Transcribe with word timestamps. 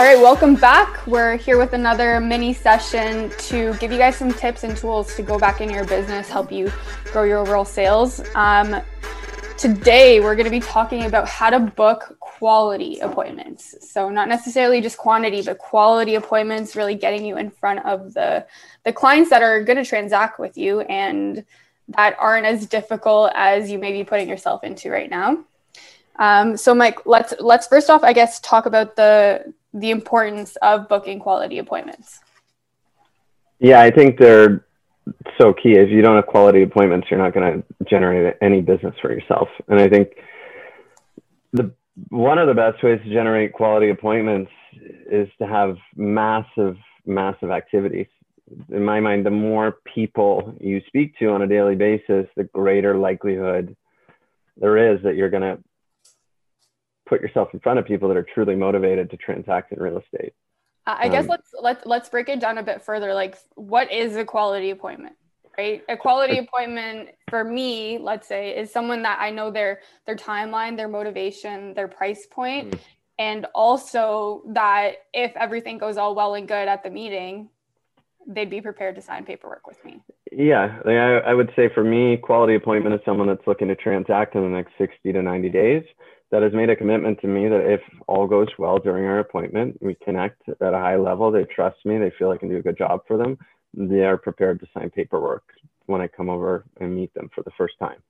All 0.00 0.06
right, 0.06 0.18
welcome 0.18 0.54
back. 0.54 1.06
We're 1.06 1.36
here 1.36 1.58
with 1.58 1.74
another 1.74 2.20
mini 2.20 2.54
session 2.54 3.28
to 3.36 3.74
give 3.74 3.92
you 3.92 3.98
guys 3.98 4.16
some 4.16 4.32
tips 4.32 4.64
and 4.64 4.74
tools 4.74 5.14
to 5.16 5.22
go 5.22 5.38
back 5.38 5.60
in 5.60 5.68
your 5.68 5.84
business, 5.84 6.26
help 6.26 6.50
you 6.50 6.72
grow 7.12 7.24
your 7.24 7.36
overall 7.36 7.66
sales. 7.66 8.22
Um, 8.34 8.80
today, 9.58 10.20
we're 10.20 10.36
going 10.36 10.46
to 10.46 10.50
be 10.50 10.60
talking 10.60 11.04
about 11.04 11.28
how 11.28 11.50
to 11.50 11.60
book 11.60 12.16
quality 12.18 12.98
appointments. 13.00 13.76
So, 13.92 14.08
not 14.08 14.30
necessarily 14.30 14.80
just 14.80 14.96
quantity, 14.96 15.42
but 15.42 15.58
quality 15.58 16.14
appointments, 16.14 16.74
really 16.76 16.94
getting 16.94 17.26
you 17.26 17.36
in 17.36 17.50
front 17.50 17.84
of 17.84 18.14
the, 18.14 18.46
the 18.86 18.94
clients 18.94 19.28
that 19.28 19.42
are 19.42 19.62
going 19.62 19.76
to 19.76 19.84
transact 19.84 20.38
with 20.38 20.56
you 20.56 20.80
and 20.80 21.44
that 21.88 22.16
aren't 22.18 22.46
as 22.46 22.64
difficult 22.64 23.32
as 23.34 23.70
you 23.70 23.78
may 23.78 23.92
be 23.92 24.02
putting 24.02 24.30
yourself 24.30 24.64
into 24.64 24.90
right 24.90 25.10
now. 25.10 25.44
Um, 26.18 26.56
so, 26.56 26.74
Mike, 26.74 27.04
let's 27.04 27.34
let's 27.38 27.66
first 27.66 27.90
off, 27.90 28.02
I 28.02 28.14
guess, 28.14 28.40
talk 28.40 28.64
about 28.64 28.96
the 28.96 29.52
the 29.72 29.90
importance 29.90 30.56
of 30.56 30.88
booking 30.88 31.18
quality 31.18 31.58
appointments? 31.58 32.20
Yeah, 33.58 33.80
I 33.80 33.90
think 33.90 34.18
they're 34.18 34.64
so 35.38 35.52
key. 35.52 35.72
If 35.72 35.90
you 35.90 36.02
don't 36.02 36.16
have 36.16 36.26
quality 36.26 36.62
appointments, 36.62 37.08
you're 37.10 37.20
not 37.20 37.34
going 37.34 37.62
to 37.62 37.84
generate 37.84 38.36
any 38.40 38.60
business 38.60 38.94
for 39.00 39.12
yourself. 39.12 39.48
And 39.68 39.80
I 39.80 39.88
think 39.88 40.08
the 41.52 41.72
one 42.08 42.38
of 42.38 42.48
the 42.48 42.54
best 42.54 42.82
ways 42.82 43.00
to 43.04 43.12
generate 43.12 43.52
quality 43.52 43.90
appointments 43.90 44.50
is 45.10 45.28
to 45.38 45.46
have 45.46 45.76
massive, 45.96 46.76
massive 47.04 47.50
activities. 47.50 48.06
In 48.70 48.84
my 48.84 49.00
mind, 49.00 49.26
the 49.26 49.30
more 49.30 49.76
people 49.94 50.54
you 50.60 50.80
speak 50.86 51.18
to 51.18 51.30
on 51.30 51.42
a 51.42 51.46
daily 51.46 51.76
basis, 51.76 52.26
the 52.36 52.44
greater 52.44 52.96
likelihood 52.96 53.76
there 54.56 54.92
is 54.92 55.02
that 55.02 55.16
you're 55.16 55.30
going 55.30 55.42
to 55.42 55.58
put 57.10 57.20
yourself 57.20 57.48
in 57.52 57.60
front 57.60 57.78
of 57.78 57.84
people 57.84 58.08
that 58.08 58.16
are 58.16 58.26
truly 58.34 58.54
motivated 58.54 59.10
to 59.10 59.16
transact 59.18 59.72
in 59.72 59.82
real 59.82 59.98
estate. 59.98 60.32
I 60.86 61.08
guess 61.08 61.24
um, 61.24 61.28
let's 61.28 61.50
let's 61.60 61.86
let's 61.86 62.08
break 62.08 62.28
it 62.30 62.40
down 62.40 62.56
a 62.56 62.62
bit 62.62 62.82
further. 62.82 63.12
Like, 63.12 63.36
what 63.54 63.92
is 63.92 64.16
a 64.16 64.24
quality 64.24 64.70
appointment? 64.70 65.16
Right, 65.58 65.82
a 65.88 65.96
quality 65.96 66.38
appointment 66.38 67.10
for 67.28 67.44
me, 67.44 67.98
let's 67.98 68.26
say, 68.26 68.56
is 68.56 68.72
someone 68.72 69.02
that 69.02 69.18
I 69.20 69.30
know 69.30 69.50
their 69.50 69.80
their 70.06 70.16
timeline, 70.16 70.76
their 70.76 70.88
motivation, 70.88 71.74
their 71.74 71.88
price 71.88 72.26
point, 72.30 72.70
mm. 72.70 72.80
and 73.18 73.46
also 73.54 74.42
that 74.54 74.94
if 75.12 75.36
everything 75.36 75.76
goes 75.76 75.96
all 75.96 76.14
well 76.14 76.34
and 76.34 76.48
good 76.48 76.66
at 76.66 76.82
the 76.82 76.90
meeting, 76.90 77.50
they'd 78.34 78.50
be 78.50 78.60
prepared 78.60 78.94
to 78.94 79.02
sign 79.02 79.24
paperwork 79.24 79.66
with 79.66 79.84
me. 79.84 80.02
Yeah, 80.32 80.78
I, 80.86 81.30
I 81.30 81.34
would 81.34 81.50
say 81.56 81.68
for 81.74 81.84
me, 81.84 82.16
quality 82.16 82.54
appointment 82.54 82.94
is 82.94 83.00
someone 83.04 83.26
that's 83.26 83.46
looking 83.46 83.68
to 83.68 83.74
transact 83.74 84.34
in 84.34 84.42
the 84.42 84.48
next 84.48 84.72
sixty 84.78 85.12
to 85.12 85.22
ninety 85.22 85.48
days 85.48 85.84
that 86.30 86.42
has 86.42 86.52
made 86.52 86.70
a 86.70 86.76
commitment 86.76 87.20
to 87.20 87.26
me 87.26 87.48
that 87.48 87.60
if 87.60 87.80
all 88.06 88.26
goes 88.26 88.48
well 88.56 88.78
during 88.78 89.04
our 89.04 89.18
appointment, 89.18 89.76
we 89.82 89.96
connect 89.96 90.48
at 90.48 90.74
a 90.74 90.78
high 90.78 90.96
level, 90.96 91.32
they 91.32 91.44
trust 91.44 91.84
me, 91.84 91.98
they 91.98 92.12
feel 92.16 92.30
I 92.30 92.36
can 92.36 92.48
do 92.48 92.56
a 92.56 92.62
good 92.62 92.78
job 92.78 93.00
for 93.08 93.16
them, 93.16 93.36
they 93.74 94.04
are 94.04 94.16
prepared 94.16 94.60
to 94.60 94.66
sign 94.72 94.90
paperwork 94.90 95.42
when 95.86 96.00
I 96.00 96.06
come 96.06 96.28
over 96.28 96.64
and 96.80 96.94
meet 96.94 97.12
them 97.14 97.30
for 97.34 97.42
the 97.42 97.50
first 97.58 97.74
time. 97.80 98.00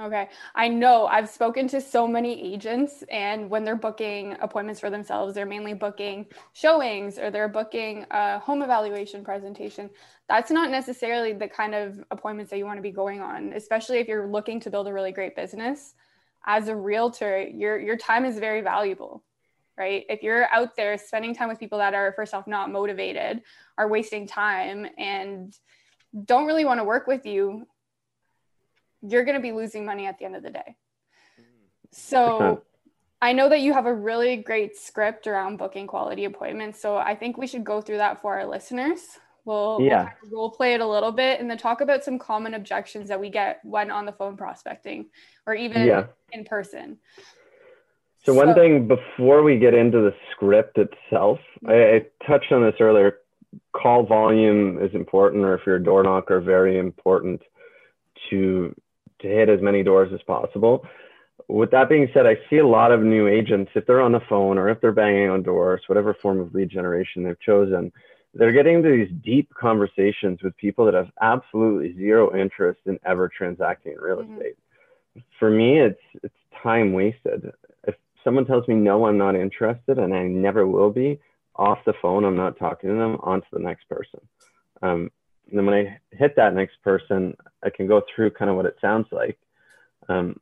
Okay. 0.00 0.28
I 0.54 0.68
know 0.68 1.06
I've 1.06 1.28
spoken 1.28 1.66
to 1.68 1.80
so 1.80 2.06
many 2.06 2.54
agents, 2.54 3.02
and 3.10 3.50
when 3.50 3.64
they're 3.64 3.74
booking 3.74 4.36
appointments 4.40 4.80
for 4.80 4.90
themselves, 4.90 5.34
they're 5.34 5.44
mainly 5.44 5.74
booking 5.74 6.26
showings 6.52 7.18
or 7.18 7.32
they're 7.32 7.48
booking 7.48 8.06
a 8.12 8.38
home 8.38 8.62
evaluation 8.62 9.24
presentation. 9.24 9.90
That's 10.28 10.52
not 10.52 10.70
necessarily 10.70 11.32
the 11.32 11.48
kind 11.48 11.74
of 11.74 12.04
appointments 12.12 12.50
that 12.50 12.58
you 12.58 12.64
want 12.64 12.78
to 12.78 12.82
be 12.82 12.92
going 12.92 13.20
on, 13.20 13.52
especially 13.54 13.98
if 13.98 14.06
you're 14.06 14.28
looking 14.28 14.60
to 14.60 14.70
build 14.70 14.86
a 14.86 14.92
really 14.92 15.10
great 15.10 15.34
business 15.34 15.94
as 16.46 16.68
a 16.68 16.76
realtor, 16.76 17.42
your 17.42 17.78
your 17.78 17.96
time 17.96 18.24
is 18.24 18.38
very 18.38 18.60
valuable, 18.60 19.22
right? 19.76 20.04
If 20.08 20.22
you're 20.22 20.52
out 20.52 20.76
there 20.76 20.96
spending 20.96 21.34
time 21.34 21.48
with 21.48 21.58
people 21.58 21.78
that 21.78 21.94
are 21.94 22.12
first 22.12 22.34
off 22.34 22.46
not 22.46 22.70
motivated, 22.70 23.42
are 23.76 23.88
wasting 23.88 24.26
time 24.26 24.86
and 24.96 25.56
don't 26.24 26.46
really 26.46 26.64
want 26.64 26.80
to 26.80 26.84
work 26.84 27.06
with 27.06 27.26
you, 27.26 27.66
you're 29.02 29.24
going 29.24 29.36
to 29.36 29.42
be 29.42 29.52
losing 29.52 29.84
money 29.84 30.06
at 30.06 30.18
the 30.18 30.24
end 30.24 30.36
of 30.36 30.42
the 30.42 30.50
day. 30.50 30.76
Mm-hmm. 31.38 31.44
So 31.92 32.62
I 33.20 33.32
know 33.32 33.48
that 33.48 33.60
you 33.60 33.72
have 33.72 33.86
a 33.86 33.94
really 33.94 34.36
great 34.36 34.76
script 34.76 35.26
around 35.26 35.56
booking 35.56 35.86
quality 35.86 36.24
appointments. 36.24 36.80
So 36.80 36.96
I 36.96 37.14
think 37.14 37.36
we 37.36 37.46
should 37.46 37.64
go 37.64 37.80
through 37.80 37.98
that 37.98 38.20
for 38.20 38.38
our 38.38 38.46
listeners. 38.46 39.00
We'll, 39.44 39.78
yeah. 39.80 40.10
we'll 40.24 40.40
role 40.40 40.50
play 40.50 40.74
it 40.74 40.80
a 40.80 40.86
little 40.86 41.10
bit 41.10 41.40
and 41.40 41.50
then 41.50 41.56
talk 41.58 41.80
about 41.80 42.04
some 42.04 42.18
common 42.18 42.54
objections 42.54 43.08
that 43.08 43.18
we 43.18 43.30
get 43.30 43.60
when 43.64 43.90
on 43.90 44.04
the 44.04 44.12
phone 44.12 44.36
prospecting 44.36 45.06
or 45.46 45.54
even 45.54 45.86
yeah. 45.86 46.04
in 46.32 46.44
person. 46.44 46.98
So, 48.24 48.34
so, 48.34 48.34
one 48.34 48.54
thing 48.54 48.86
before 48.86 49.42
we 49.42 49.58
get 49.58 49.74
into 49.74 49.98
the 49.98 50.14
script 50.32 50.76
itself, 50.76 51.38
I, 51.66 51.72
I, 51.72 52.06
touched 52.26 52.52
on 52.52 52.62
this 52.62 52.74
earlier. 52.78 53.18
Call 53.72 54.04
volume 54.04 54.78
is 54.82 54.92
important, 54.92 55.44
or 55.44 55.54
if 55.54 55.62
you're 55.64 55.76
a 55.76 55.82
door 55.82 56.02
knocker, 56.02 56.40
very 56.40 56.78
important 56.78 57.40
to 58.28 58.74
to 59.20 59.28
hit 59.28 59.48
as 59.48 59.60
many 59.60 59.82
doors 59.82 60.10
as 60.12 60.22
possible. 60.22 60.86
With 61.48 61.70
that 61.70 61.88
being 61.88 62.08
said, 62.12 62.26
I 62.26 62.36
see 62.50 62.58
a 62.58 62.66
lot 62.66 62.92
of 62.92 63.02
new 63.02 63.26
agents, 63.26 63.70
if 63.74 63.86
they're 63.86 64.00
on 64.00 64.12
the 64.12 64.20
phone 64.28 64.58
or 64.58 64.68
if 64.68 64.80
they're 64.80 64.92
banging 64.92 65.30
on 65.30 65.42
doors, 65.42 65.82
whatever 65.86 66.14
form 66.14 66.40
of 66.40 66.54
lead 66.54 66.68
generation 66.68 67.22
they've 67.22 67.40
chosen, 67.40 67.92
they're 68.34 68.52
getting 68.52 68.74
into 68.76 68.90
these 68.90 69.10
deep 69.24 69.52
conversations 69.54 70.42
with 70.42 70.56
people 70.56 70.84
that 70.84 70.94
have 70.94 71.10
absolutely 71.22 71.96
zero 71.96 72.36
interest 72.36 72.80
in 72.86 72.98
ever 73.06 73.28
transacting 73.28 73.92
in 73.92 73.98
real 73.98 74.18
mm-hmm. 74.18 74.34
estate. 74.34 74.56
For 75.38 75.50
me, 75.50 75.80
it's 75.80 76.00
it's 76.22 76.34
time 76.62 76.92
wasted. 76.92 77.50
If 77.86 77.94
someone 78.22 78.44
tells 78.44 78.68
me 78.68 78.74
no, 78.74 79.06
I'm 79.06 79.18
not 79.18 79.34
interested, 79.34 79.98
and 79.98 80.14
I 80.14 80.24
never 80.24 80.66
will 80.66 80.90
be, 80.90 81.18
off 81.56 81.78
the 81.86 81.94
phone, 82.00 82.24
I'm 82.24 82.36
not 82.36 82.58
talking 82.58 82.90
to 82.90 82.96
them. 82.96 83.16
On 83.22 83.40
to 83.40 83.46
the 83.52 83.58
next 83.58 83.88
person. 83.88 84.20
Um, 84.82 85.10
and 85.48 85.58
then 85.58 85.66
when 85.66 85.74
I 85.74 86.00
hit 86.10 86.36
that 86.36 86.54
next 86.54 86.82
person, 86.82 87.36
I 87.64 87.70
can 87.70 87.86
go 87.86 88.02
through 88.14 88.32
kind 88.32 88.50
of 88.50 88.56
what 88.56 88.66
it 88.66 88.76
sounds 88.80 89.06
like. 89.10 89.38
Um, 90.08 90.38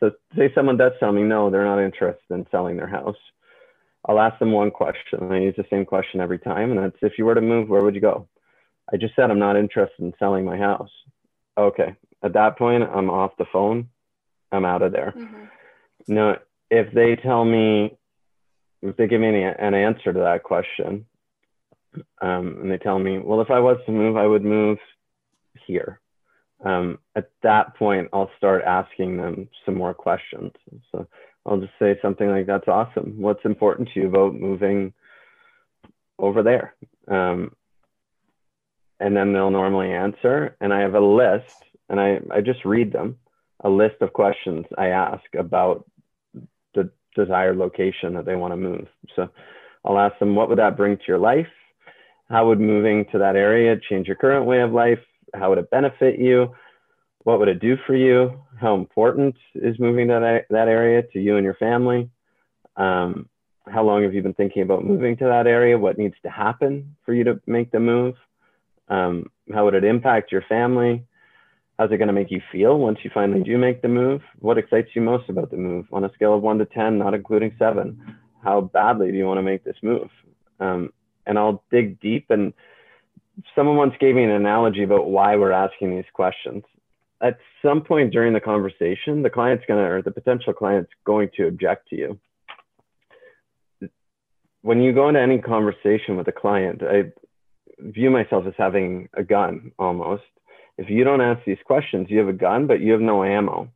so 0.00 0.12
say 0.36 0.52
someone 0.54 0.76
does 0.76 0.92
tell 0.98 1.12
me 1.12 1.22
no, 1.22 1.50
they're 1.50 1.64
not 1.64 1.82
interested 1.82 2.30
in 2.30 2.46
selling 2.50 2.76
their 2.76 2.88
house. 2.88 3.16
I'll 4.06 4.20
ask 4.20 4.38
them 4.38 4.52
one 4.52 4.70
question. 4.70 5.30
I 5.30 5.38
use 5.38 5.54
the 5.56 5.66
same 5.70 5.84
question 5.84 6.20
every 6.20 6.38
time, 6.38 6.70
and 6.70 6.78
that's 6.80 6.96
if 7.02 7.18
you 7.18 7.26
were 7.26 7.34
to 7.34 7.40
move, 7.40 7.68
where 7.68 7.82
would 7.82 7.94
you 7.94 8.00
go? 8.00 8.26
I 8.92 8.96
just 8.96 9.14
said 9.14 9.30
I'm 9.30 9.38
not 9.38 9.56
interested 9.56 10.02
in 10.02 10.14
selling 10.18 10.44
my 10.44 10.56
house. 10.56 10.90
Okay. 11.56 11.94
At 12.22 12.32
that 12.32 12.58
point, 12.58 12.82
I'm 12.82 13.10
off 13.10 13.36
the 13.38 13.46
phone. 13.52 13.88
I'm 14.52 14.64
out 14.64 14.82
of 14.82 14.92
there. 14.92 15.14
Mm-hmm. 15.16 15.44
Now, 16.08 16.36
if 16.70 16.92
they 16.92 17.16
tell 17.16 17.44
me, 17.44 17.96
if 18.82 18.96
they 18.96 19.06
give 19.06 19.20
me 19.20 19.42
an 19.42 19.74
answer 19.74 20.12
to 20.12 20.18
that 20.20 20.42
question, 20.42 21.06
um, 22.20 22.58
and 22.60 22.70
they 22.70 22.78
tell 22.78 22.98
me, 22.98 23.18
well, 23.18 23.40
if 23.40 23.50
I 23.50 23.60
was 23.60 23.78
to 23.86 23.92
move, 23.92 24.16
I 24.16 24.26
would 24.26 24.44
move 24.44 24.78
here. 25.66 26.00
Um, 26.64 26.98
at 27.16 27.30
that 27.42 27.76
point, 27.76 28.08
I'll 28.12 28.30
start 28.36 28.62
asking 28.64 29.16
them 29.16 29.48
some 29.64 29.76
more 29.76 29.94
questions. 29.94 30.52
So 30.92 31.06
I'll 31.46 31.60
just 31.60 31.72
say 31.78 31.98
something 32.02 32.28
like, 32.28 32.46
"That's 32.46 32.68
awesome. 32.68 33.20
What's 33.20 33.44
important 33.44 33.88
to 33.90 34.00
you 34.00 34.08
about 34.08 34.34
moving 34.34 34.92
over 36.18 36.42
there?" 36.42 36.74
Um, 37.08 37.56
and 38.98 39.16
then 39.16 39.32
they'll 39.32 39.50
normally 39.50 39.90
answer, 39.92 40.56
and 40.60 40.72
I 40.72 40.80
have 40.80 40.94
a 40.94 41.00
list, 41.00 41.64
and 41.88 41.98
I 41.98 42.20
I 42.30 42.42
just 42.42 42.64
read 42.64 42.92
them, 42.92 43.18
a 43.60 43.70
list 43.70 43.96
of 44.02 44.12
questions 44.12 44.66
I 44.76 44.88
ask 44.88 45.24
about 45.34 45.86
the 46.74 46.90
desired 47.16 47.56
location 47.56 48.14
that 48.14 48.26
they 48.26 48.36
want 48.36 48.52
to 48.52 48.56
move. 48.56 48.86
So 49.16 49.30
I'll 49.84 49.98
ask 49.98 50.18
them, 50.18 50.34
"What 50.36 50.50
would 50.50 50.58
that 50.58 50.76
bring 50.76 50.98
to 50.98 51.08
your 51.08 51.18
life? 51.18 51.48
How 52.30 52.46
would 52.46 52.60
moving 52.60 53.06
to 53.12 53.18
that 53.18 53.36
area 53.36 53.76
change 53.88 54.06
your 54.06 54.16
current 54.16 54.46
way 54.46 54.60
of 54.60 54.72
life? 54.72 55.00
How 55.34 55.50
would 55.50 55.58
it 55.58 55.70
benefit 55.70 56.18
you?" 56.18 56.54
what 57.24 57.38
would 57.38 57.48
it 57.48 57.60
do 57.60 57.76
for 57.86 57.94
you? 57.94 58.42
How 58.58 58.74
important 58.74 59.36
is 59.54 59.78
moving 59.78 60.08
to 60.08 60.14
that, 60.14 60.46
that 60.50 60.68
area 60.68 61.02
to 61.12 61.18
you 61.20 61.36
and 61.36 61.44
your 61.44 61.54
family? 61.54 62.10
Um, 62.76 63.28
how 63.68 63.84
long 63.84 64.02
have 64.02 64.14
you 64.14 64.22
been 64.22 64.34
thinking 64.34 64.62
about 64.62 64.84
moving 64.84 65.16
to 65.18 65.24
that 65.24 65.46
area? 65.46 65.78
What 65.78 65.98
needs 65.98 66.14
to 66.22 66.30
happen 66.30 66.96
for 67.04 67.12
you 67.12 67.24
to 67.24 67.40
make 67.46 67.70
the 67.72 67.80
move? 67.80 68.14
Um, 68.88 69.26
how 69.52 69.64
would 69.64 69.74
it 69.74 69.84
impact 69.84 70.32
your 70.32 70.42
family? 70.48 71.04
How's 71.78 71.92
it 71.92 71.98
going 71.98 72.08
to 72.08 72.14
make 72.14 72.30
you 72.30 72.40
feel 72.52 72.78
once 72.78 72.98
you 73.02 73.10
finally 73.12 73.42
do 73.42 73.56
make 73.56 73.82
the 73.82 73.88
move? 73.88 74.22
What 74.38 74.58
excites 74.58 74.88
you 74.94 75.02
most 75.02 75.28
about 75.28 75.50
the 75.50 75.56
move 75.56 75.86
on 75.92 76.04
a 76.04 76.12
scale 76.14 76.34
of 76.34 76.42
one 76.42 76.58
to 76.58 76.66
10, 76.66 76.98
not 76.98 77.14
including 77.14 77.54
seven? 77.58 78.18
How 78.42 78.62
badly 78.62 79.10
do 79.10 79.16
you 79.16 79.26
want 79.26 79.38
to 79.38 79.42
make 79.42 79.64
this 79.64 79.76
move? 79.82 80.08
Um, 80.58 80.92
and 81.30 81.38
I'll 81.38 81.62
dig 81.70 81.98
deep. 82.00 82.26
And 82.28 82.52
someone 83.54 83.76
once 83.76 83.94
gave 83.98 84.14
me 84.14 84.24
an 84.24 84.30
analogy 84.30 84.82
about 84.82 85.08
why 85.08 85.36
we're 85.36 85.52
asking 85.52 85.96
these 85.96 86.10
questions 86.12 86.64
at 87.20 87.38
some 87.62 87.82
point 87.82 88.12
during 88.12 88.32
the 88.32 88.40
conversation, 88.40 89.22
the 89.22 89.30
client's 89.30 89.64
going 89.66 89.82
to, 89.82 89.90
or 89.90 90.02
the 90.02 90.10
potential 90.10 90.52
client's 90.52 90.90
going 91.04 91.30
to 91.36 91.46
object 91.46 91.88
to 91.88 91.96
you. 91.96 92.18
When 94.62 94.80
you 94.80 94.92
go 94.92 95.08
into 95.08 95.20
any 95.20 95.38
conversation 95.38 96.16
with 96.16 96.28
a 96.28 96.32
client, 96.32 96.82
I 96.82 97.12
view 97.78 98.10
myself 98.10 98.44
as 98.46 98.54
having 98.56 99.08
a 99.14 99.22
gun 99.22 99.72
almost. 99.78 100.22
If 100.76 100.88
you 100.90 101.04
don't 101.04 101.20
ask 101.20 101.44
these 101.44 101.58
questions, 101.64 102.08
you 102.10 102.18
have 102.18 102.28
a 102.28 102.34
gun, 102.34 102.66
but 102.66 102.80
you 102.80 102.92
have 102.92 103.00
no 103.00 103.24
ammo. 103.24 103.70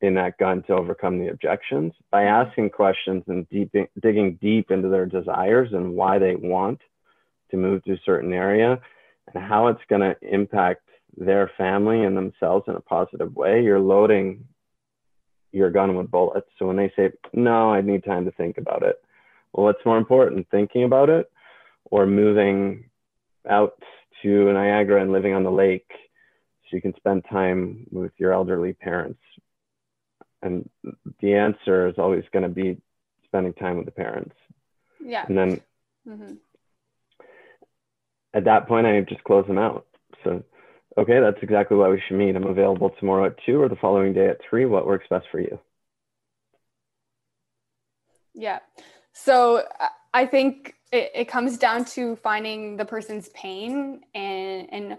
In 0.00 0.14
that 0.14 0.38
gun 0.38 0.62
to 0.64 0.74
overcome 0.74 1.18
the 1.18 1.28
objections 1.28 1.92
by 2.10 2.22
mm-hmm. 2.22 2.48
asking 2.48 2.70
questions 2.70 3.22
and 3.28 3.48
deep, 3.48 3.72
digging 4.02 4.38
deep 4.40 4.70
into 4.70 4.88
their 4.88 5.06
desires 5.06 5.70
and 5.72 5.94
why 5.94 6.18
they 6.18 6.36
want 6.36 6.80
to 7.50 7.56
move 7.56 7.82
to 7.84 7.92
a 7.92 8.00
certain 8.04 8.32
area 8.32 8.78
and 9.32 9.42
how 9.42 9.68
it's 9.68 9.80
going 9.88 10.00
to 10.00 10.16
impact 10.22 10.82
their 11.16 11.50
family 11.56 12.04
and 12.04 12.16
themselves 12.16 12.64
in 12.68 12.74
a 12.74 12.80
positive 12.80 13.34
way, 13.34 13.62
you're 13.62 13.80
loading 13.80 14.44
your 15.52 15.70
gun 15.70 15.96
with 15.96 16.10
bullets. 16.10 16.48
So 16.58 16.66
when 16.66 16.76
they 16.76 16.92
say, 16.94 17.12
no, 17.32 17.72
I 17.72 17.80
need 17.80 18.04
time 18.04 18.26
to 18.26 18.30
think 18.32 18.58
about 18.58 18.82
it. 18.82 19.02
Well, 19.52 19.64
what's 19.64 19.84
more 19.86 19.96
important, 19.96 20.46
thinking 20.50 20.84
about 20.84 21.08
it 21.08 21.30
or 21.86 22.04
moving 22.04 22.84
out 23.48 23.80
to 24.22 24.52
Niagara 24.52 25.00
and 25.00 25.12
living 25.12 25.32
on 25.32 25.44
the 25.44 25.50
lake 25.50 25.88
so 25.90 26.76
you 26.76 26.82
can 26.82 26.94
spend 26.96 27.24
time 27.30 27.86
with 27.90 28.12
your 28.18 28.32
elderly 28.32 28.74
parents? 28.74 29.20
And 30.46 30.68
the 31.20 31.34
answer 31.34 31.88
is 31.88 31.96
always 31.98 32.24
going 32.32 32.44
to 32.44 32.48
be 32.48 32.78
spending 33.24 33.52
time 33.52 33.76
with 33.76 33.86
the 33.86 33.92
parents. 33.92 34.34
Yeah. 35.04 35.24
And 35.28 35.36
then 35.36 35.60
mm-hmm. 36.08 36.32
at 38.32 38.44
that 38.44 38.66
point, 38.68 38.86
I 38.86 39.00
just 39.02 39.24
close 39.24 39.46
them 39.46 39.58
out. 39.58 39.86
So 40.24 40.42
Okay, 40.98 41.20
that's 41.20 41.42
exactly 41.42 41.76
why 41.76 41.88
we 41.88 42.00
should 42.06 42.16
meet. 42.16 42.34
I'm 42.34 42.46
available 42.46 42.90
tomorrow 42.98 43.26
at 43.26 43.36
two 43.44 43.60
or 43.60 43.68
the 43.68 43.76
following 43.76 44.14
day 44.14 44.28
at 44.28 44.40
three. 44.48 44.64
What 44.64 44.86
works 44.86 45.06
best 45.10 45.26
for 45.30 45.40
you? 45.40 45.58
Yeah. 48.32 48.60
So 49.12 49.64
I 50.14 50.24
think 50.24 50.74
it, 50.92 51.10
it 51.14 51.24
comes 51.26 51.58
down 51.58 51.84
to 51.86 52.16
finding 52.16 52.78
the 52.78 52.86
person's 52.86 53.28
pain 53.30 54.00
and 54.14 54.68
and 54.72 54.98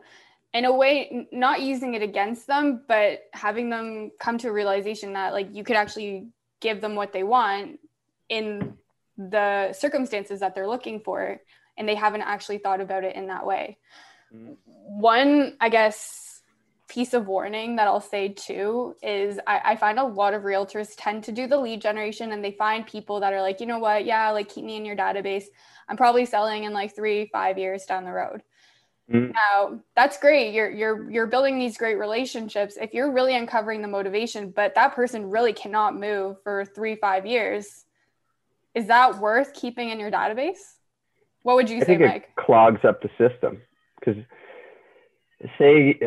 in 0.53 0.65
a 0.65 0.73
way 0.73 1.27
not 1.31 1.61
using 1.61 1.93
it 1.93 2.01
against 2.01 2.47
them, 2.47 2.83
but 2.87 3.23
having 3.33 3.69
them 3.69 4.11
come 4.19 4.37
to 4.39 4.49
a 4.49 4.53
realization 4.53 5.13
that 5.13 5.33
like 5.33 5.49
you 5.53 5.63
could 5.63 5.75
actually 5.75 6.29
give 6.61 6.81
them 6.81 6.95
what 6.95 7.13
they 7.13 7.23
want 7.23 7.79
in 8.29 8.75
the 9.17 9.73
circumstances 9.73 10.39
that 10.39 10.55
they're 10.55 10.67
looking 10.67 10.99
for 10.99 11.39
and 11.77 11.87
they 11.87 11.95
haven't 11.95 12.21
actually 12.21 12.57
thought 12.57 12.81
about 12.81 13.03
it 13.03 13.15
in 13.15 13.27
that 13.27 13.45
way. 13.45 13.77
Mm-hmm 14.33 14.53
one, 14.87 15.55
I 15.59 15.69
guess, 15.69 16.41
piece 16.87 17.13
of 17.13 17.27
warning 17.27 17.75
that 17.75 17.87
I'll 17.87 17.99
say 17.99 18.29
too 18.29 18.95
is 19.03 19.39
I, 19.45 19.61
I, 19.65 19.75
find 19.75 19.99
a 19.99 20.05
lot 20.05 20.33
of 20.33 20.43
realtors 20.43 20.93
tend 20.97 21.25
to 21.25 21.33
do 21.33 21.45
the 21.45 21.57
lead 21.57 21.81
generation 21.81 22.31
and 22.31 22.41
they 22.41 22.53
find 22.53 22.87
people 22.87 23.19
that 23.19 23.33
are 23.33 23.41
like, 23.41 23.59
you 23.59 23.65
know 23.65 23.79
what, 23.79 24.05
yeah, 24.05 24.29
like 24.29 24.47
keep 24.47 24.63
me 24.63 24.77
in 24.77 24.85
your 24.85 24.95
database. 24.95 25.43
I'm 25.89 25.97
probably 25.97 26.25
selling 26.25 26.63
in 26.63 26.71
like 26.71 26.95
three, 26.95 27.29
five 27.33 27.57
years 27.57 27.83
down 27.83 28.05
the 28.05 28.13
road. 28.13 28.41
Mm. 29.11 29.33
Now 29.33 29.79
that's 29.95 30.17
great. 30.17 30.53
You're 30.53 30.69
you're 30.69 31.09
you're 31.09 31.27
building 31.27 31.59
these 31.59 31.77
great 31.77 31.95
relationships. 31.95 32.77
If 32.79 32.93
you're 32.93 33.11
really 33.11 33.35
uncovering 33.35 33.81
the 33.81 33.87
motivation, 33.87 34.51
but 34.51 34.75
that 34.75 34.95
person 34.95 35.29
really 35.29 35.53
cannot 35.53 35.97
move 35.97 36.41
for 36.43 36.65
three, 36.65 36.95
five 36.95 37.25
years, 37.25 37.85
is 38.75 38.87
that 38.87 39.19
worth 39.19 39.53
keeping 39.53 39.89
in 39.89 39.99
your 39.99 40.11
database? 40.11 40.75
What 41.43 41.55
would 41.55 41.69
you 41.69 41.77
I 41.77 41.85
say, 41.85 41.97
Mike? 41.97 42.35
clogs 42.35 42.81
up 42.83 43.01
the 43.01 43.09
system 43.17 43.61
because 43.99 44.21
say 45.57 45.99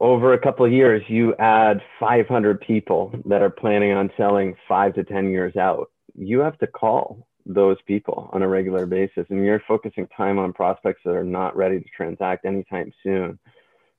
over 0.00 0.32
a 0.32 0.38
couple 0.38 0.66
of 0.66 0.72
years 0.72 1.02
you 1.08 1.34
add 1.36 1.80
500 2.00 2.60
people 2.60 3.14
that 3.26 3.40
are 3.40 3.50
planning 3.50 3.92
on 3.92 4.10
selling 4.16 4.56
five 4.68 4.94
to 4.94 5.04
10 5.04 5.30
years 5.30 5.56
out 5.56 5.90
you 6.14 6.40
have 6.40 6.58
to 6.58 6.66
call 6.66 7.26
those 7.46 7.76
people 7.86 8.30
on 8.32 8.42
a 8.42 8.48
regular 8.48 8.86
basis 8.86 9.26
and 9.30 9.44
you're 9.44 9.62
focusing 9.66 10.06
time 10.08 10.38
on 10.38 10.52
prospects 10.52 11.00
that 11.04 11.14
are 11.14 11.24
not 11.24 11.56
ready 11.56 11.80
to 11.80 11.88
transact 11.96 12.44
anytime 12.44 12.92
soon 13.02 13.38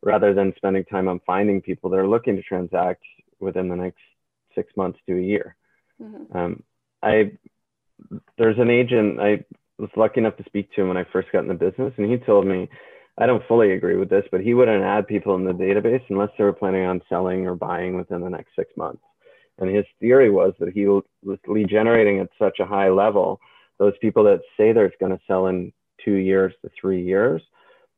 rather 0.01 0.33
than 0.33 0.53
spending 0.55 0.83
time 0.85 1.07
on 1.07 1.19
finding 1.25 1.61
people 1.61 1.89
that 1.89 1.99
are 1.99 2.07
looking 2.07 2.35
to 2.35 2.41
transact 2.41 3.03
within 3.39 3.67
the 3.67 3.75
next 3.75 3.99
six 4.55 4.71
months 4.77 4.99
to 5.07 5.17
a 5.17 5.21
year 5.21 5.55
mm-hmm. 6.01 6.37
um, 6.37 6.63
i 7.01 7.31
there's 8.37 8.59
an 8.59 8.69
agent 8.69 9.19
i 9.19 9.43
was 9.77 9.89
lucky 9.97 10.19
enough 10.19 10.37
to 10.37 10.43
speak 10.45 10.71
to 10.71 10.81
him 10.81 10.87
when 10.87 10.97
i 10.97 11.05
first 11.11 11.31
got 11.31 11.39
in 11.39 11.47
the 11.47 11.53
business 11.53 11.93
and 11.97 12.09
he 12.09 12.17
told 12.17 12.45
me 12.45 12.69
I 13.17 13.27
don't 13.27 13.45
fully 13.47 13.73
agree 13.73 13.95
with 13.95 14.09
this, 14.09 14.25
but 14.31 14.41
he 14.41 14.53
wouldn't 14.53 14.83
add 14.83 15.07
people 15.07 15.35
in 15.35 15.43
the 15.43 15.51
database 15.51 16.01
unless 16.09 16.31
they 16.37 16.43
were 16.43 16.53
planning 16.53 16.85
on 16.85 17.01
selling 17.09 17.47
or 17.47 17.55
buying 17.55 17.95
within 17.95 18.21
the 18.21 18.29
next 18.29 18.55
six 18.55 18.71
months. 18.75 19.03
And 19.59 19.73
his 19.73 19.85
theory 19.99 20.29
was 20.29 20.53
that 20.59 20.73
he 20.73 20.87
was 20.87 21.03
lead 21.47 21.69
generating 21.69 22.19
at 22.19 22.29
such 22.39 22.59
a 22.59 22.65
high 22.65 22.89
level, 22.89 23.39
those 23.79 23.93
people 24.01 24.23
that 24.23 24.41
say 24.57 24.71
they're 24.71 24.91
going 24.99 25.11
to 25.11 25.21
sell 25.27 25.47
in 25.47 25.71
two 26.03 26.15
years 26.15 26.53
to 26.61 26.71
three 26.79 27.03
years, 27.03 27.41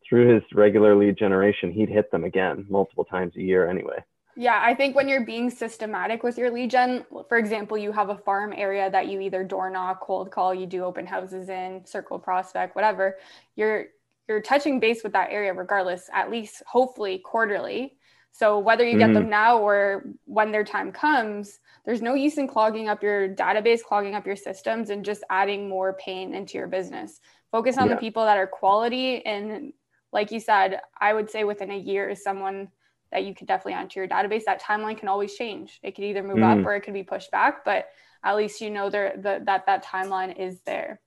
through 0.07 0.34
his 0.34 0.44
regular 0.54 0.96
lead 0.96 1.18
generation, 1.18 1.72
he'd 1.72 1.90
hit 1.90 2.12
them 2.12 2.24
again 2.24 2.66
multiple 2.69 3.06
times 3.06 3.36
a 3.36 3.42
year 3.42 3.69
anyway. 3.69 4.04
Yeah, 4.38 4.60
I 4.62 4.75
think 4.75 4.96
when 4.96 5.07
you're 5.07 5.25
being 5.25 5.50
systematic 5.50 6.22
with 6.22 6.38
your 6.38 6.52
lead 6.52 6.69
gen, 6.69 7.06
for 7.30 7.38
example, 7.38 7.78
you 7.78 7.94
have 7.94 8.10
a 8.10 8.18
farm 8.18 8.54
area 8.56 8.92
that 8.92 9.08
you 9.08 9.22
either 9.22 9.46
door 9.46 9.69
knock, 9.69 10.01
cold 10.01 10.30
call, 10.30 10.54
you 10.54 10.66
do 10.66 10.84
open 10.84 11.06
houses 11.06 11.48
in, 11.48 11.86
circle 11.86 12.19
prospect, 12.19 12.75
whatever, 12.75 13.18
you're 13.56 13.86
you're 14.28 14.42
touching 14.42 14.80
base 14.80 15.04
with 15.04 15.13
that 15.13 15.30
area 15.31 15.54
regardless 15.54 16.10
at 16.12 16.31
least 16.31 16.63
hopefully 16.66 17.19
quarterly 17.19 17.96
so 18.36 18.60
whether 18.60 18.86
you 18.86 18.98
get 18.98 19.06
mm-hmm. 19.06 19.14
them 19.14 19.30
now 19.30 19.58
or 19.58 20.04
when 20.26 20.52
their 20.52 20.64
time 20.64 20.92
comes 20.92 21.60
there's 21.86 22.02
no 22.02 22.14
use 22.14 22.38
in 22.38 22.48
clogging 22.48 22.90
up 22.90 23.02
your 23.02 23.30
database 23.30 23.82
clogging 23.82 24.16
up 24.16 24.26
your 24.26 24.36
systems 24.36 24.90
and 24.90 25.06
just 25.06 25.24
adding 25.30 25.70
more 25.70 25.94
pain 25.94 26.34
into 26.34 26.58
your 26.58 26.68
business 26.68 27.22
focus 27.52 27.78
on 27.78 27.88
yeah. 27.88 27.96
the 27.96 28.00
people 28.00 28.26
that 28.26 28.38
are 28.38 28.48
quality 28.48 29.26
and 29.26 29.74
like 30.12 30.32
you 30.32 30.40
said 30.40 30.80
i 31.00 31.14
would 31.14 31.30
say 31.30 31.44
within 31.44 31.72
a 31.72 31.78
year 31.78 32.10
is 32.10 32.24
someone 32.24 32.68
that 33.12 33.24
you 33.24 33.34
could 33.34 33.48
definitely 33.48 33.74
add 33.74 33.90
to 33.90 34.00
your 34.00 34.08
database 34.08 34.44
that 34.46 34.62
timeline 34.62 34.98
can 34.98 35.08
always 35.08 35.36
change 35.36 35.80
it 35.84 35.96
could 35.96 36.04
either 36.04 36.24
move 36.24 36.38
mm-hmm. 36.38 36.60
up 36.60 36.66
or 36.66 36.76
it 36.76 36.82
could 36.82 36.94
be 36.94 37.04
pushed 37.04 37.32
back 37.32 37.64
but 37.64 37.88
at 38.24 38.36
least 38.36 38.60
you 38.60 38.70
know 38.70 38.90
there 38.90 39.14
the, 39.18 39.42
that 39.46 39.66
that 39.66 39.86
timeline 39.86 40.38
is 40.38 40.60
there 40.66 41.00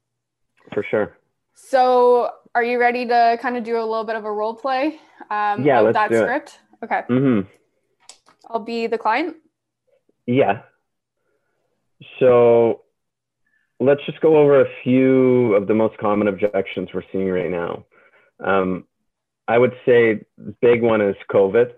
for 0.73 0.83
sure 0.83 1.19
so, 1.61 2.31
are 2.55 2.63
you 2.63 2.79
ready 2.79 3.05
to 3.07 3.37
kind 3.43 3.57
of 3.57 3.65
do 3.65 3.77
a 3.79 3.83
little 3.83 4.05
bit 4.05 4.15
of 4.15 4.25
a 4.25 4.33
role 4.33 4.55
play 4.55 5.01
um, 5.29 5.65
yeah, 5.65 5.81
of 5.81 5.93
that 5.93 6.07
script? 6.07 6.51
It. 6.51 6.68
Okay. 6.83 7.03
Mm-hmm. 7.11 7.49
I'll 8.49 8.61
be 8.61 8.87
the 8.87 8.99
client. 8.99 9.37
Yeah. 10.27 10.63
So, 12.21 12.83
let's 13.81 14.05
just 14.07 14.21
go 14.21 14.37
over 14.37 14.61
a 14.61 14.69
few 14.83 15.55
of 15.55 15.67
the 15.67 15.75
most 15.75 15.97
common 15.99 16.29
objections 16.29 16.89
we're 16.93 17.03
seeing 17.13 17.29
right 17.29 17.51
now. 17.51 17.85
Um, 18.45 18.85
I 19.47 19.59
would 19.59 19.73
say 19.87 20.25
big 20.61 20.83
one 20.83 21.01
is 21.01 21.17
COVID. 21.31 21.73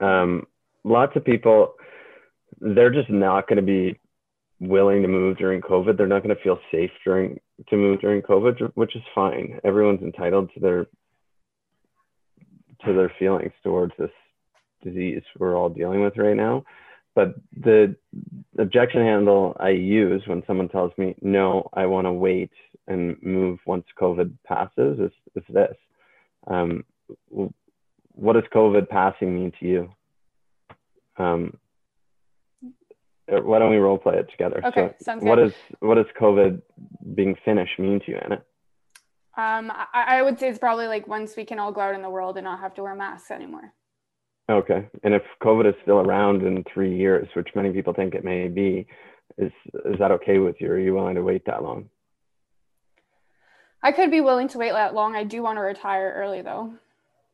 Um, 0.00 0.46
lots 0.84 1.14
of 1.16 1.24
people, 1.24 1.74
they're 2.60 2.90
just 2.90 3.10
not 3.10 3.48
going 3.48 3.56
to 3.56 3.62
be 3.62 3.98
willing 4.60 5.02
to 5.02 5.08
move 5.08 5.36
during 5.38 5.60
COVID. 5.60 5.96
They're 5.96 6.06
not 6.06 6.22
going 6.22 6.34
to 6.34 6.42
feel 6.42 6.58
safe 6.70 6.90
during 7.04 7.40
to 7.68 7.76
move 7.76 8.00
during 8.00 8.22
COVID, 8.22 8.72
which 8.74 8.96
is 8.96 9.02
fine. 9.14 9.60
Everyone's 9.64 10.02
entitled 10.02 10.50
to 10.54 10.60
their 10.60 10.86
to 12.84 12.92
their 12.92 13.12
feelings 13.18 13.52
towards 13.62 13.92
this 13.98 14.10
disease 14.82 15.22
we're 15.38 15.56
all 15.56 15.68
dealing 15.68 16.02
with 16.02 16.16
right 16.16 16.36
now. 16.36 16.64
But 17.14 17.34
the 17.56 17.94
objection 18.58 19.02
handle 19.02 19.56
I 19.60 19.70
use 19.70 20.22
when 20.26 20.42
someone 20.46 20.68
tells 20.68 20.92
me, 20.96 21.14
no, 21.20 21.68
I 21.74 21.86
want 21.86 22.06
to 22.06 22.12
wait 22.12 22.52
and 22.86 23.22
move 23.22 23.58
once 23.66 23.84
COVID 24.00 24.32
passes 24.46 24.98
is, 24.98 25.12
is 25.34 25.44
this. 25.48 25.76
Um, 26.46 26.84
what 28.14 28.32
does 28.32 28.44
COVID 28.54 28.88
passing 28.88 29.34
mean 29.34 29.52
to 29.60 29.66
you? 29.66 29.94
Um, 31.18 31.58
why 33.28 33.58
don't 33.58 33.70
we 33.70 33.76
role 33.76 33.98
play 33.98 34.16
it 34.16 34.30
together? 34.30 34.60
Okay, 34.64 34.94
so 34.98 35.04
sounds 35.04 35.24
what 35.24 35.36
good. 35.36 35.48
Is, 35.48 35.54
what 35.80 35.94
does 35.94 36.06
COVID 36.20 36.62
being 37.14 37.36
finished 37.44 37.78
mean 37.78 38.00
to 38.00 38.10
you, 38.10 38.18
Anna? 38.22 38.42
Um, 39.34 39.70
I, 39.70 40.18
I 40.18 40.22
would 40.22 40.38
say 40.38 40.48
it's 40.48 40.58
probably 40.58 40.88
like 40.88 41.06
once 41.06 41.36
we 41.36 41.44
can 41.44 41.58
all 41.58 41.72
go 41.72 41.80
out 41.80 41.94
in 41.94 42.02
the 42.02 42.10
world 42.10 42.36
and 42.36 42.44
not 42.44 42.60
have 42.60 42.74
to 42.74 42.82
wear 42.82 42.94
masks 42.94 43.30
anymore. 43.30 43.72
Okay, 44.52 44.86
and 45.02 45.14
if 45.14 45.22
COVID 45.42 45.66
is 45.66 45.74
still 45.82 46.00
around 46.00 46.42
in 46.42 46.62
three 46.64 46.94
years, 46.94 47.26
which 47.34 47.48
many 47.54 47.70
people 47.70 47.94
think 47.94 48.14
it 48.14 48.22
may 48.22 48.48
be, 48.48 48.86
is 49.38 49.50
is 49.86 49.98
that 49.98 50.10
okay 50.10 50.38
with 50.38 50.56
you? 50.60 50.70
Are 50.70 50.78
you 50.78 50.94
willing 50.94 51.14
to 51.14 51.22
wait 51.22 51.46
that 51.46 51.62
long? 51.62 51.88
I 53.82 53.92
could 53.92 54.10
be 54.10 54.20
willing 54.20 54.48
to 54.48 54.58
wait 54.58 54.72
that 54.72 54.94
long. 54.94 55.16
I 55.16 55.24
do 55.24 55.42
want 55.42 55.56
to 55.56 55.62
retire 55.62 56.12
early 56.14 56.42
though. 56.42 56.74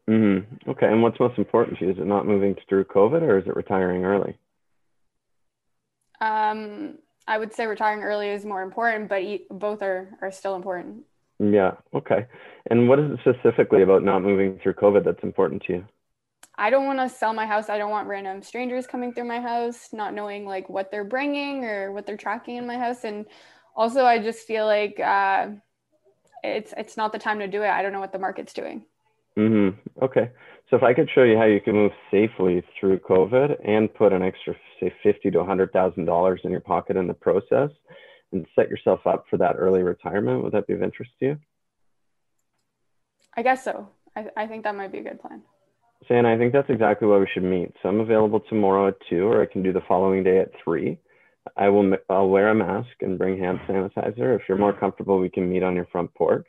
Mm-hmm. 0.09 0.71
Okay, 0.71 0.87
and 0.87 1.03
what's 1.03 1.19
most 1.19 1.39
important 1.39 1.79
to 1.79 1.87
you? 1.87 1.91
Is 1.91 1.99
it 1.99 2.07
not 2.07 2.25
moving 2.25 2.55
through 2.69 2.85
COVID, 2.85 3.23
or 3.23 3.39
is 3.39 3.47
it 3.47 3.57
retiring 3.57 4.05
early? 4.05 4.39
Um, 6.21 6.99
I 7.27 7.37
would 7.37 7.53
say 7.53 7.67
retiring 7.67 8.03
early 8.03 8.29
is 8.29 8.45
more 8.45 8.63
important, 8.63 9.09
but 9.09 9.23
both 9.51 9.83
are 9.83 10.17
are 10.23 10.31
still 10.31 10.55
important. 10.55 11.05
Yeah. 11.41 11.73
Okay. 11.95 12.27
And 12.71 12.89
what 12.89 13.01
is 13.01 13.11
it 13.11 13.19
specifically 13.21 13.83
about 13.83 14.05
not 14.05 14.23
moving 14.23 14.61
through 14.63 14.75
COVID 14.75 15.05
that's 15.05 15.23
important 15.23 15.63
to 15.65 15.73
you? 15.73 15.85
I 16.59 16.71
don't 16.71 16.87
want 16.87 16.99
to 16.99 17.09
sell 17.09 17.33
my 17.33 17.47
house. 17.47 17.69
I 17.69 17.79
don't 17.79 17.91
want 17.91 18.09
random 18.09 18.43
strangers 18.43 18.87
coming 18.87 19.15
through 19.15 19.29
my 19.29 19.41
house, 19.41 19.91
not 19.93 20.13
knowing 20.13 20.45
like 20.45 20.69
what 20.69 20.91
they're 20.91 21.05
bringing 21.05 21.65
or 21.65 21.93
what 21.93 22.05
they're 22.05 22.17
tracking 22.17 22.57
in 22.57 22.67
my 22.67 22.77
house. 22.77 23.05
And 23.05 23.27
also, 23.77 24.05
I 24.05 24.19
just 24.19 24.47
feel 24.47 24.67
like 24.67 24.99
uh, 24.99 25.51
it's 26.43 26.75
it's 26.77 26.97
not 26.97 27.13
the 27.13 27.19
time 27.19 27.39
to 27.39 27.47
do 27.47 27.63
it. 27.63 27.69
I 27.69 27.81
don't 27.81 27.93
know 27.93 28.01
what 28.01 28.13
the 28.13 28.19
market's 28.19 28.53
doing. 28.53 28.85
Mm-hmm. 29.39 29.79
Okay. 30.03 30.31
So 30.69 30.77
if 30.77 30.83
I 30.83 30.93
could 30.93 31.09
show 31.15 31.23
you 31.23 31.39
how 31.39 31.45
you 31.45 31.61
can 31.61 31.75
move 31.75 31.93
safely 32.11 32.63
through 32.79 32.99
COVID 32.99 33.57
and 33.65 33.95
put 33.95 34.13
an 34.13 34.23
extra, 34.23 34.55
say, 34.81 34.93
fifty 35.03 35.31
to 35.31 35.45
hundred 35.45 35.73
thousand 35.73 36.07
dollars 36.07 36.41
in 36.43 36.51
your 36.51 36.61
pocket 36.61 36.97
in 36.97 37.07
the 37.07 37.15
process, 37.15 37.71
and 38.33 38.47
set 38.57 38.69
yourself 38.69 39.07
up 39.07 39.25
for 39.31 39.37
that 39.37 39.55
early 39.57 39.83
retirement, 39.83 40.43
would 40.43 40.53
that 40.53 40.67
be 40.67 40.75
of 40.75 40.83
interest 40.83 41.13
to 41.21 41.25
you? 41.25 41.39
I 43.37 43.43
guess 43.43 43.63
so. 43.63 43.89
I, 44.17 44.27
I 44.37 44.47
think 44.49 44.65
that 44.65 44.75
might 44.75 44.91
be 44.91 44.99
a 44.99 45.03
good 45.05 45.21
plan. 45.21 45.43
Santa, 46.07 46.33
I 46.33 46.39
think 46.39 46.53
that's 46.53 46.71
exactly 46.71 47.09
why 47.09 47.19
we 47.19 47.29
should 47.33 47.43
meet. 47.43 47.75
So 47.83 47.89
I'm 47.89 48.01
available 48.01 48.41
tomorrow 48.41 48.89
at 48.89 48.97
two, 49.11 49.25
or 49.27 49.43
I 49.43 49.47
can 49.47 49.63
do 49.63 49.73
the 49.73 49.83
following 49.89 50.23
day 50.23 50.39
at 50.39 50.53
three. 50.63 50.99
I 51.57 51.69
will. 51.69 51.97
I'll 52.09 52.29
wear 52.29 52.49
a 52.49 52.55
mask 52.55 52.89
and 53.01 53.19
bring 53.19 53.39
hand 53.39 53.61
sanitizer. 53.69 54.39
If 54.39 54.43
you're 54.49 54.59
more 54.59 54.73
comfortable, 54.73 55.19
we 55.19 55.31
can 55.31 55.49
meet 55.49 55.63
on 55.63 55.75
your 55.75 55.87
front 55.87 56.13
porch. 56.15 56.47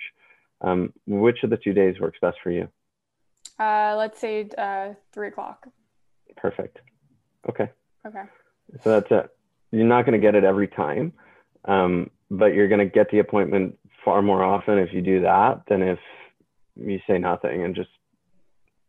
Um, 0.62 0.94
which 1.08 1.44
of 1.44 1.50
the 1.50 1.58
two 1.58 1.74
days 1.74 2.00
works 2.00 2.20
best 2.22 2.38
for 2.44 2.52
you? 2.52 2.68
Uh, 3.58 3.96
let's 3.98 4.20
say 4.20 4.50
uh, 4.58 4.94
three 5.14 5.30
o'clock. 5.30 5.68
Perfect. 6.36 6.80
Okay. 7.50 7.70
Okay. 8.06 8.24
So 8.84 8.92
that's 8.92 9.08
it. 9.10 9.30
You're 9.72 9.86
not 9.86 10.06
going 10.06 10.20
to 10.20 10.26
get 10.26 10.36
it 10.36 10.44
every 10.44 10.68
time, 10.68 11.14
um, 11.66 12.10
but 12.30 12.54
you're 12.54 12.68
going 12.68 12.80
to 12.80 12.86
get 12.86 13.10
the 13.12 13.20
appointment 13.20 13.78
far 14.04 14.22
more 14.22 14.44
often 14.44 14.78
if 14.78 14.94
you 14.94 15.02
do 15.02 15.22
that 15.22 15.64
than 15.68 15.82
if 15.82 16.00
you 16.76 17.00
say 17.08 17.18
nothing 17.18 17.64
and 17.64 17.76
just 17.76 17.90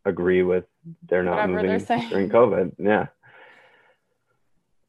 agree 0.05 0.43
with 0.43 0.65
they're 1.09 1.23
not 1.23 1.49
Whatever 1.49 1.53
moving 1.53 1.85
they're 1.85 2.09
during 2.09 2.29
COVID. 2.31 2.73
Yeah. 2.79 3.07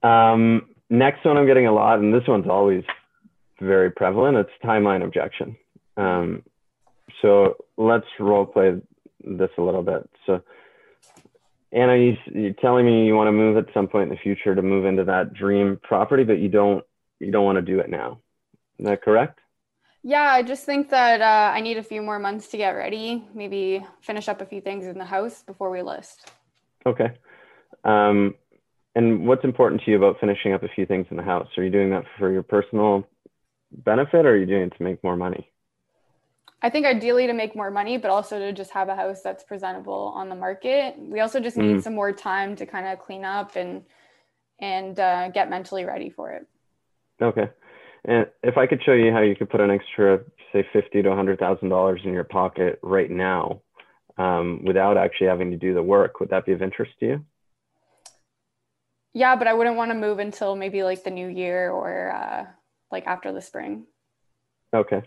Um, 0.03 0.67
next 0.89 1.25
one 1.25 1.37
I'm 1.37 1.45
getting 1.45 1.67
a 1.67 1.73
lot, 1.73 1.99
and 1.99 2.13
this 2.13 2.27
one's 2.27 2.47
always 2.47 2.83
very 3.59 3.91
prevalent. 3.91 4.37
It's 4.37 4.49
timeline 4.63 5.03
objection. 5.03 5.55
Um, 5.97 6.43
so 7.21 7.57
let's 7.77 8.07
role 8.19 8.45
play 8.45 8.81
this 9.23 9.51
a 9.57 9.61
little 9.61 9.83
bit. 9.83 10.09
So 10.25 10.41
Anna, 11.71 11.95
you, 11.95 12.17
you're 12.33 12.53
telling 12.53 12.85
me 12.85 13.05
you 13.05 13.15
want 13.15 13.27
to 13.27 13.31
move 13.31 13.57
at 13.57 13.73
some 13.73 13.87
point 13.87 14.03
in 14.03 14.09
the 14.09 14.21
future 14.21 14.55
to 14.55 14.61
move 14.61 14.85
into 14.85 15.05
that 15.05 15.33
dream 15.33 15.79
property, 15.83 16.23
but 16.23 16.39
you 16.39 16.49
don't 16.49 16.83
you 17.19 17.31
don't 17.31 17.45
want 17.45 17.57
to 17.57 17.61
do 17.61 17.79
it 17.79 17.89
now. 17.89 18.19
Is 18.79 18.85
that 18.85 19.01
correct? 19.01 19.39
Yeah, 20.03 20.23
I 20.31 20.41
just 20.41 20.65
think 20.65 20.89
that 20.89 21.21
uh, 21.21 21.51
I 21.55 21.61
need 21.61 21.77
a 21.77 21.83
few 21.83 22.01
more 22.01 22.17
months 22.17 22.47
to 22.49 22.57
get 22.57 22.71
ready. 22.71 23.27
Maybe 23.35 23.85
finish 24.01 24.27
up 24.27 24.41
a 24.41 24.45
few 24.45 24.59
things 24.59 24.87
in 24.87 24.97
the 24.97 25.05
house 25.05 25.43
before 25.43 25.69
we 25.69 25.81
list. 25.83 26.31
Okay. 26.85 27.11
Um, 27.83 28.35
and 28.95 29.27
what's 29.27 29.43
important 29.43 29.81
to 29.83 29.91
you 29.91 29.97
about 29.97 30.19
finishing 30.19 30.53
up 30.53 30.63
a 30.63 30.67
few 30.69 30.85
things 30.85 31.05
in 31.11 31.17
the 31.17 31.23
house? 31.23 31.47
Are 31.57 31.63
you 31.63 31.69
doing 31.69 31.91
that 31.91 32.05
for 32.17 32.31
your 32.31 32.43
personal 32.43 33.07
benefit 33.71 34.25
or 34.25 34.31
are 34.31 34.37
you 34.37 34.45
doing 34.47 34.63
it 34.63 34.73
to 34.77 34.83
make 34.83 35.03
more 35.03 35.15
money? 35.15 35.51
I 36.63 36.69
think 36.69 36.85
ideally 36.85 37.25
to 37.27 37.33
make 37.33 37.55
more 37.55 37.71
money, 37.71 37.97
but 37.97 38.11
also 38.11 38.37
to 38.37 38.53
just 38.53 38.71
have 38.71 38.89
a 38.89 38.95
house 38.95 39.21
that's 39.21 39.43
presentable 39.43 40.13
on 40.15 40.29
the 40.29 40.35
market. 40.35 40.95
We 40.97 41.19
also 41.19 41.39
just 41.39 41.57
need 41.57 41.77
Mm. 41.77 41.83
some 41.83 41.95
more 41.95 42.11
time 42.11 42.55
to 42.57 42.65
kind 42.65 42.87
of 42.87 42.99
clean 42.99 43.25
up 43.25 43.55
and 43.55 43.83
and 44.59 44.99
uh, 44.99 45.29
get 45.29 45.49
mentally 45.49 45.85
ready 45.85 46.11
for 46.11 46.31
it. 46.33 46.47
Okay. 47.19 47.49
And 48.05 48.27
if 48.41 48.57
I 48.57 48.65
could 48.65 48.81
show 48.83 48.93
you 48.93 49.11
how 49.11 49.21
you 49.21 49.35
could 49.35 49.49
put 49.49 49.61
an 49.61 49.69
extra, 49.69 50.21
say, 50.51 50.65
fifty 50.73 51.01
to 51.01 51.15
hundred 51.15 51.39
thousand 51.39 51.69
dollars 51.69 52.01
in 52.03 52.13
your 52.13 52.23
pocket 52.23 52.79
right 52.81 53.09
now, 53.09 53.61
um, 54.17 54.63
without 54.65 54.97
actually 54.97 55.27
having 55.27 55.51
to 55.51 55.57
do 55.57 55.73
the 55.73 55.83
work, 55.83 56.19
would 56.19 56.29
that 56.29 56.45
be 56.45 56.51
of 56.51 56.61
interest 56.61 56.91
to 56.99 57.05
you? 57.05 57.25
Yeah, 59.13 59.35
but 59.35 59.47
I 59.47 59.53
wouldn't 59.53 59.75
want 59.75 59.91
to 59.91 59.95
move 59.95 60.19
until 60.19 60.55
maybe 60.55 60.83
like 60.83 61.03
the 61.03 61.11
new 61.11 61.27
year 61.27 61.69
or 61.69 62.11
uh, 62.11 62.45
like 62.91 63.05
after 63.05 63.31
the 63.31 63.41
spring. 63.41 63.85
Okay. 64.73 65.01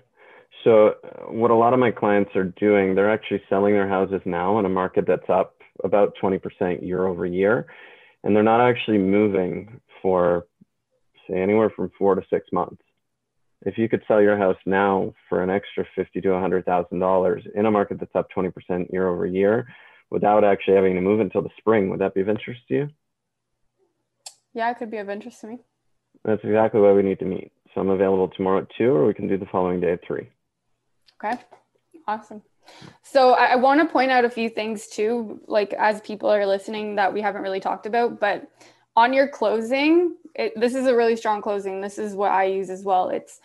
So 0.63 0.89
uh, 0.89 1.33
what 1.33 1.51
a 1.51 1.55
lot 1.55 1.73
of 1.73 1.79
my 1.79 1.91
clients 1.91 2.37
are 2.37 2.45
doing, 2.45 2.95
they're 2.95 3.11
actually 3.11 3.43
selling 3.49 3.75
their 3.75 3.89
houses 3.89 4.21
now 4.25 4.59
in 4.59 4.67
a 4.67 4.69
market 4.69 5.07
that's 5.07 5.29
up 5.29 5.57
about 5.83 6.15
20% 6.23 6.87
year 6.87 7.07
over 7.07 7.27
year. 7.27 7.67
And 8.23 8.35
they're 8.35 8.43
not 8.43 8.61
actually 8.61 8.99
moving 8.99 9.81
for 10.01 10.47
anywhere 11.33 11.71
from 11.71 11.91
four 11.99 12.15
to 12.15 12.23
six 12.31 12.47
months. 12.53 12.83
If 13.63 13.79
you 13.79 13.89
could 13.89 14.03
sell 14.07 14.21
your 14.21 14.37
house 14.37 14.59
now 14.67 15.15
for 15.29 15.43
an 15.43 15.51
extra 15.51 15.87
fifty 15.95 16.21
to 16.21 16.39
hundred 16.39 16.67
thousand 16.67 16.99
dollars 16.99 17.45
in 17.55 17.67
a 17.67 17.71
market 17.71 17.99
that's 17.99 18.15
up 18.15 18.29
20% 18.37 18.93
year 18.93 19.09
over 19.09 19.27
year 19.27 19.67
without 20.11 20.45
actually 20.45 20.75
having 20.77 20.95
to 20.95 21.01
move 21.01 21.21
until 21.21 21.43
the 21.43 21.51
spring, 21.59 21.89
would 21.91 22.01
that 22.01 22.15
be 22.15 22.21
of 22.21 22.29
interest 22.29 22.61
to 22.69 22.75
you? 22.75 22.89
Yeah, 24.53 24.71
it 24.71 24.79
could 24.79 24.91
be 24.91 24.99
of 24.99 25.11
interest 25.11 25.41
to 25.41 25.49
me. 25.49 25.59
That's 26.25 26.45
exactly 26.45 26.81
why 26.81 26.93
we 26.93 27.03
need 27.03 27.19
to 27.19 27.25
meet. 27.25 27.53
So 27.75 27.81
I'm 27.81 27.91
available 27.91 28.29
tomorrow 28.29 28.59
at 28.59 28.69
two, 28.77 28.91
or 28.91 29.07
we 29.07 29.15
can 29.15 29.27
do 29.27 29.37
the 29.37 29.47
following 29.47 29.81
day 29.81 29.93
at 29.93 30.07
three. 30.07 30.29
Okay, 31.23 31.41
awesome. 32.07 32.43
So 33.03 33.33
I, 33.33 33.47
I 33.47 33.57
want 33.57 33.81
to 33.81 33.87
point 33.87 34.11
out 34.11 34.25
a 34.25 34.31
few 34.31 34.49
things 34.49 34.87
too, 34.87 35.41
like 35.47 35.73
as 35.75 36.01
people 36.01 36.31
are 36.31 36.47
listening 36.47 36.97
that 36.97 37.13
we 37.13 37.21
haven't 37.21 37.43
really 37.43 37.61
talked 37.61 37.87
about. 37.87 38.21
But 38.21 38.49
on 38.97 39.13
your 39.13 39.29
closing, 39.29 40.17
it, 40.35 40.59
this 40.59 40.75
is 40.75 40.87
a 40.87 40.95
really 40.95 41.17
strong 41.17 41.43
closing. 41.43 41.81
This 41.81 41.99
is 41.99 42.15
what 42.15 42.31
I 42.31 42.45
use 42.45 42.71
as 42.71 42.85
well. 42.85 43.09
It's 43.09 43.41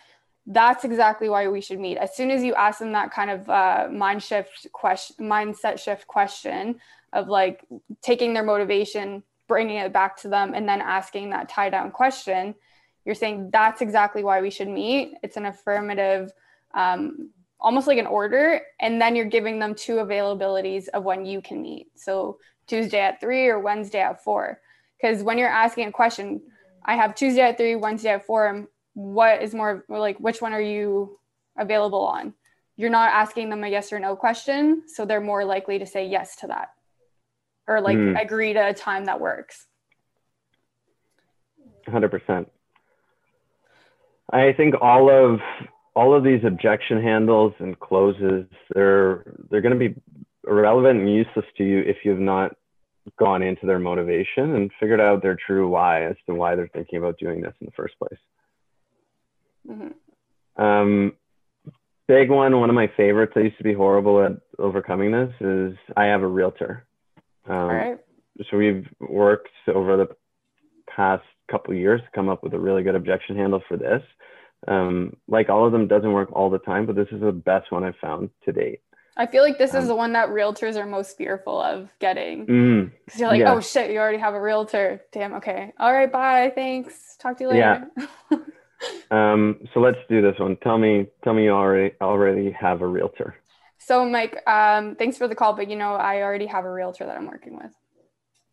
that's 0.46 0.84
exactly 0.84 1.28
why 1.28 1.48
we 1.48 1.60
should 1.60 1.78
meet. 1.78 1.98
As 1.98 2.16
soon 2.16 2.30
as 2.30 2.42
you 2.42 2.54
ask 2.54 2.78
them 2.78 2.92
that 2.92 3.12
kind 3.12 3.30
of 3.30 3.48
uh, 3.48 3.88
mind 3.90 4.22
shift 4.22 4.66
question, 4.72 5.16
mindset 5.28 5.78
shift 5.78 6.06
question 6.06 6.80
of 7.12 7.28
like 7.28 7.64
taking 8.02 8.34
their 8.34 8.42
motivation, 8.42 9.22
bringing 9.48 9.76
it 9.76 9.92
back 9.92 10.16
to 10.22 10.28
them, 10.28 10.54
and 10.54 10.68
then 10.68 10.80
asking 10.80 11.30
that 11.30 11.48
tie 11.48 11.70
down 11.70 11.90
question, 11.90 12.54
you're 13.04 13.14
saying 13.14 13.50
that's 13.52 13.80
exactly 13.80 14.24
why 14.24 14.40
we 14.40 14.50
should 14.50 14.68
meet. 14.68 15.14
It's 15.22 15.36
an 15.36 15.46
affirmative. 15.46 16.32
Um, 16.74 17.30
almost 17.60 17.86
like 17.86 17.98
an 17.98 18.06
order 18.06 18.60
and 18.80 19.00
then 19.00 19.14
you're 19.14 19.26
giving 19.26 19.58
them 19.58 19.74
two 19.74 19.96
availabilities 19.96 20.88
of 20.88 21.04
when 21.04 21.24
you 21.24 21.42
can 21.42 21.60
meet 21.60 21.88
so 21.94 22.38
tuesday 22.66 23.00
at 23.00 23.20
three 23.20 23.48
or 23.48 23.60
wednesday 23.60 24.00
at 24.00 24.22
four 24.22 24.60
because 25.00 25.22
when 25.22 25.38
you're 25.38 25.48
asking 25.48 25.88
a 25.88 25.92
question 25.92 26.40
i 26.84 26.94
have 26.96 27.14
tuesday 27.14 27.42
at 27.42 27.56
three 27.56 27.76
wednesday 27.76 28.10
at 28.10 28.24
four 28.26 28.66
what 28.94 29.42
is 29.42 29.54
more 29.54 29.84
like 29.88 30.18
which 30.18 30.40
one 30.42 30.52
are 30.52 30.60
you 30.60 31.18
available 31.58 32.04
on 32.04 32.34
you're 32.76 32.90
not 32.90 33.10
asking 33.12 33.50
them 33.50 33.62
a 33.64 33.68
yes 33.68 33.92
or 33.92 33.98
no 33.98 34.16
question 34.16 34.82
so 34.86 35.04
they're 35.04 35.20
more 35.20 35.44
likely 35.44 35.78
to 35.78 35.86
say 35.86 36.06
yes 36.06 36.36
to 36.36 36.46
that 36.46 36.68
or 37.68 37.80
like 37.80 37.96
Mm. 37.98 38.20
agree 38.20 38.52
to 38.52 38.68
a 38.68 38.74
time 38.74 39.04
that 39.04 39.20
works 39.20 39.66
100%. 41.88 42.46
I 44.32 44.52
think 44.52 44.74
all 44.80 45.10
of 45.10 45.40
all 45.96 46.14
of 46.14 46.22
these 46.22 46.44
objection 46.44 47.02
handles 47.02 47.52
and 47.58 47.78
closes 47.80 48.46
they're 48.74 49.24
they're 49.50 49.60
going 49.60 49.76
to 49.78 49.88
be 49.88 50.00
irrelevant 50.46 51.00
and 51.00 51.12
useless 51.12 51.44
to 51.56 51.64
you 51.64 51.80
if 51.80 51.96
you've 52.04 52.20
not 52.20 52.54
gone 53.18 53.42
into 53.42 53.66
their 53.66 53.78
motivation 53.78 54.54
and 54.54 54.70
figured 54.78 55.00
out 55.00 55.22
their 55.22 55.36
true 55.46 55.68
why 55.68 56.04
as 56.04 56.16
to 56.26 56.34
why 56.34 56.54
they're 56.54 56.68
thinking 56.68 56.98
about 56.98 57.18
doing 57.18 57.40
this 57.40 57.54
in 57.60 57.66
the 57.66 57.72
first 57.72 57.98
place. 57.98 58.20
Mhm. 59.68 59.94
Um, 60.56 61.16
big 62.06 62.30
one, 62.30 62.58
one 62.58 62.68
of 62.68 62.74
my 62.74 62.88
favorites. 62.88 63.32
I 63.36 63.40
used 63.40 63.58
to 63.58 63.64
be 63.64 63.74
horrible 63.74 64.22
at 64.22 64.32
overcoming 64.58 65.12
this. 65.12 65.32
Is 65.40 65.78
I 65.96 66.06
have 66.06 66.22
a 66.22 66.26
realtor. 66.26 66.84
Um, 67.46 67.56
all 67.56 67.68
right 67.68 68.00
so 68.50 68.56
we've 68.56 68.86
worked 69.00 69.50
over 69.72 69.96
the 69.96 70.08
past 70.88 71.24
couple 71.50 71.72
of 71.72 71.80
years 71.80 72.00
to 72.00 72.06
come 72.14 72.28
up 72.28 72.42
with 72.42 72.54
a 72.54 72.58
really 72.58 72.82
good 72.82 72.94
objection 72.94 73.36
handle 73.36 73.62
for 73.68 73.76
this. 73.76 74.02
Um, 74.68 75.16
like 75.26 75.48
all 75.48 75.66
of 75.66 75.72
them 75.72 75.88
doesn't 75.88 76.12
work 76.12 76.30
all 76.32 76.50
the 76.50 76.58
time, 76.58 76.86
but 76.86 76.96
this 76.96 77.08
is 77.12 77.20
the 77.20 77.32
best 77.32 77.72
one 77.72 77.84
I've 77.84 77.96
found 78.00 78.30
to 78.44 78.52
date. 78.52 78.80
I 79.20 79.26
feel 79.26 79.42
like 79.42 79.58
this 79.58 79.70
is 79.74 79.82
Um, 79.84 79.88
the 79.88 79.94
one 80.04 80.12
that 80.14 80.30
realtors 80.30 80.76
are 80.76 80.86
most 80.86 81.16
fearful 81.16 81.60
of 81.60 81.90
getting 82.00 82.46
Mm, 82.46 82.90
Because 83.04 83.20
you're 83.20 83.28
like, 83.28 83.40
Yeah. 83.40 83.52
oh 83.54 83.60
shit, 83.60 83.90
you 83.92 83.98
already 83.98 84.18
have 84.18 84.34
a 84.34 84.40
realtor. 84.40 85.02
Damn, 85.12 85.34
okay. 85.34 85.72
All 85.78 85.92
right, 85.92 86.10
bye. 86.10 86.50
Thanks. 86.54 87.16
Talk 87.18 87.36
to 87.38 87.44
you 87.44 87.52
Yeah. 87.52 87.84
later. 88.30 88.46
um, 89.10 89.40
so 89.72 89.80
let's 89.80 89.98
do 90.08 90.22
this 90.22 90.38
one. 90.38 90.56
Tell 90.56 90.78
me, 90.78 91.06
tell 91.22 91.34
me 91.34 91.44
you 91.44 91.50
already 91.50 91.94
already 92.00 92.50
have 92.52 92.80
a 92.80 92.86
realtor. 92.86 93.34
so, 93.78 94.04
Mike, 94.16 94.34
um, 94.48 94.94
thanks 94.96 95.16
for 95.18 95.28
the 95.28 95.34
call, 95.34 95.52
but 95.54 95.68
you 95.68 95.76
know, 95.76 95.94
I 95.94 96.22
already 96.22 96.46
have 96.46 96.64
a 96.64 96.70
realtor 96.72 97.04
that 97.06 97.16
I'm 97.16 97.26
working 97.26 97.56
with. 97.56 97.72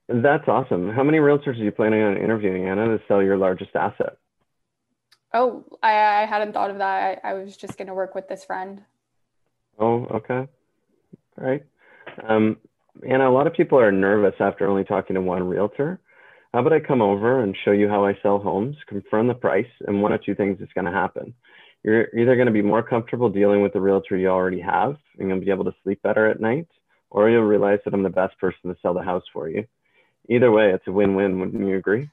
That's 0.10 0.48
awesome. 0.48 0.90
How 0.98 1.04
many 1.04 1.20
realtors 1.20 1.60
are 1.60 1.64
you 1.68 1.72
planning 1.72 2.02
on 2.02 2.18
interviewing, 2.18 2.68
Anna, 2.68 2.86
to 2.98 3.04
sell 3.08 3.22
your 3.24 3.38
largest 3.38 3.76
asset? 3.76 4.18
Oh, 5.34 5.66
I, 5.84 5.92
I 6.24 6.26
hadn't 6.26 6.54
thought 6.54 6.72
of 6.72 6.78
that. 6.80 7.20
I, 7.24 7.32
I 7.32 7.34
was 7.36 7.58
just 7.58 7.78
going 7.78 7.88
to 7.90 7.94
work 7.94 8.16
with 8.16 8.28
this 8.30 8.44
friend. 8.46 8.82
Oh, 9.78 10.06
okay. 10.20 10.48
All 11.40 11.48
right. 11.48 11.64
Um, 12.28 12.58
Anna, 13.08 13.30
a 13.30 13.32
lot 13.32 13.48
of 13.48 13.54
people 13.54 13.80
are 13.80 13.92
nervous 13.92 14.34
after 14.40 14.68
only 14.68 14.84
talking 14.84 15.14
to 15.16 15.22
one 15.22 15.48
realtor. 15.48 16.00
How 16.54 16.60
about 16.62 16.74
I 16.74 16.80
come 16.80 17.02
over 17.02 17.44
and 17.44 17.56
show 17.64 17.72
you 17.72 17.88
how 17.88 18.06
I 18.06 18.18
sell 18.24 18.40
homes, 18.40 18.76
confirm 18.88 19.28
the 19.28 19.36
price, 19.36 19.68
and 19.86 20.02
one 20.02 20.14
of 20.14 20.24
two 20.24 20.34
things 20.34 20.60
is 20.62 20.70
going 20.74 20.86
to 20.86 20.92
happen. 20.92 21.34
You're 21.84 22.08
either 22.18 22.36
going 22.36 22.48
to 22.48 22.54
be 22.54 22.62
more 22.62 22.82
comfortable 22.82 23.30
dealing 23.30 23.62
with 23.62 23.74
the 23.74 23.82
realtor 23.82 24.18
you 24.18 24.30
already 24.30 24.60
have 24.62 24.98
and 25.20 25.30
you'll 25.30 25.40
be 25.40 25.52
able 25.52 25.66
to 25.66 25.76
sleep 25.84 26.02
better 26.02 26.28
at 26.28 26.42
night, 26.42 26.68
or 27.10 27.30
you'll 27.30 27.44
realize 27.44 27.80
that 27.86 27.94
I'm 27.94 28.04
the 28.04 28.10
best 28.10 28.38
person 28.40 28.70
to 28.70 28.76
sell 28.82 28.94
the 28.94 29.04
house 29.04 29.24
for 29.32 29.50
you. 29.50 29.66
Either 30.30 30.52
way, 30.52 30.72
it's 30.74 30.88
a 30.88 30.92
win 30.92 31.16
win. 31.16 31.40
Wouldn't 31.40 31.68
you 31.68 31.78
agree? 31.78 32.10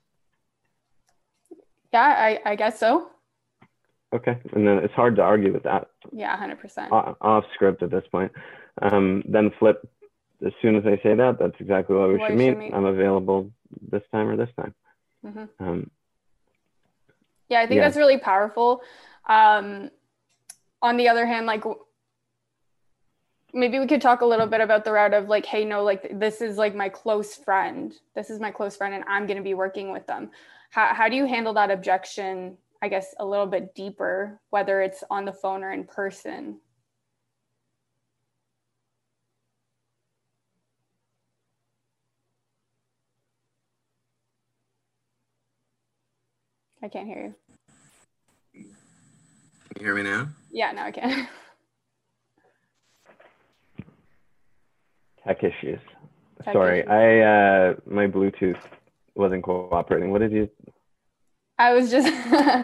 Yeah, 1.92 2.02
I, 2.02 2.40
I 2.44 2.54
guess 2.56 2.78
so. 2.78 3.08
Okay. 4.14 4.38
And 4.52 4.66
then 4.66 4.78
it's 4.78 4.94
hard 4.94 5.16
to 5.16 5.22
argue 5.22 5.52
with 5.52 5.64
that. 5.64 5.88
Yeah, 6.12 6.36
100%. 6.36 7.16
off 7.20 7.44
script 7.54 7.82
at 7.82 7.90
this 7.90 8.04
point. 8.12 8.30
Um, 8.82 9.22
then 9.26 9.50
flip 9.58 9.88
as 10.44 10.52
soon 10.60 10.76
as 10.76 10.84
I 10.86 11.00
say 11.02 11.14
that, 11.14 11.38
that's 11.38 11.54
exactly 11.60 11.96
what 11.96 12.08
we 12.08 12.18
Why 12.18 12.28
should 12.28 12.40
should 12.40 12.58
meet. 12.58 12.58
meet. 12.58 12.74
I'm 12.74 12.84
available 12.84 13.50
this 13.90 14.02
time 14.12 14.28
or 14.28 14.36
this 14.36 14.50
time. 14.56 14.74
Mhm. 15.24 15.48
Um, 15.60 15.90
Yeah, 17.48 17.60
I 17.60 17.66
think 17.66 17.78
Yeah. 17.78 17.84
that's 17.84 17.96
really 17.96 18.18
powerful. 18.18 18.82
Um, 19.26 19.90
on 20.82 20.96
the 20.96 21.08
other 21.08 21.26
hand, 21.26 21.46
like 21.46 21.62
maybe 23.52 23.78
we 23.78 23.86
could 23.86 24.00
talk 24.02 24.22
a 24.22 24.26
little 24.26 24.46
bit 24.46 24.60
about 24.60 24.84
the 24.84 24.92
route 24.92 25.14
of 25.14 25.28
like, 25.28 25.46
hey, 25.46 25.64
no, 25.64 25.82
like 25.84 26.18
this 26.18 26.40
is 26.40 26.58
like 26.58 26.74
my 26.74 26.88
close 26.88 27.36
friend. 27.36 27.94
This 28.14 28.30
is 28.30 28.40
my 28.40 28.50
close 28.50 28.76
friend, 28.76 28.94
and 28.94 29.04
I'm 29.06 29.26
going 29.26 29.36
to 29.36 29.42
be 29.42 29.54
working 29.54 29.92
with 29.92 30.06
them. 30.06 30.30
How 30.70 30.92
how 30.94 31.08
do 31.08 31.16
you 31.16 31.26
handle 31.26 31.54
that 31.54 31.70
objection? 31.70 32.58
I 32.82 32.88
guess 32.88 33.14
a 33.18 33.24
little 33.24 33.46
bit 33.46 33.74
deeper, 33.74 34.40
whether 34.50 34.82
it's 34.82 35.04
on 35.10 35.24
the 35.24 35.32
phone 35.32 35.62
or 35.62 35.70
in 35.72 35.84
person. 35.84 36.60
I 46.84 46.88
can't 46.88 47.06
hear 47.06 47.34
you. 48.52 48.52
Can 48.52 48.66
you 49.80 49.86
hear 49.86 49.94
me 49.94 50.02
now? 50.02 50.28
Yeah, 50.52 50.70
now 50.72 50.84
I 50.84 50.90
can. 50.90 51.26
Tech 55.26 55.42
issues. 55.42 55.80
Tech 56.44 56.52
Sorry, 56.52 56.80
issues. 56.80 56.90
I 56.90 57.20
uh, 57.20 57.74
my 57.86 58.06
Bluetooth 58.06 58.58
wasn't 59.14 59.44
cooperating. 59.44 60.10
What 60.10 60.20
did 60.20 60.32
you? 60.32 60.50
I 61.58 61.72
was 61.72 61.90
just. 61.90 62.06
I, 62.12 62.62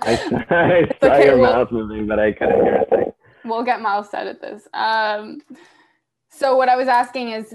I 0.51 0.91
saw 1.01 1.15
okay, 1.15 1.25
your 1.25 1.39
well- 1.39 1.55
mouth 1.55 1.73
moving, 1.73 2.07
but 2.07 2.19
I 2.19 2.33
couldn't 2.33 2.63
hear 2.63 2.77
a 2.77 2.85
thing. 2.95 3.13
we'll 3.47 3.65
get 3.65 3.81
Miles 3.81 4.11
set 4.11 4.27
at 4.27 4.43
this. 4.43 4.69
Um, 4.75 5.41
so 6.29 6.59
what 6.59 6.69
I 6.69 6.77
was 6.77 6.89
asking 6.89 7.31
is, 7.31 7.55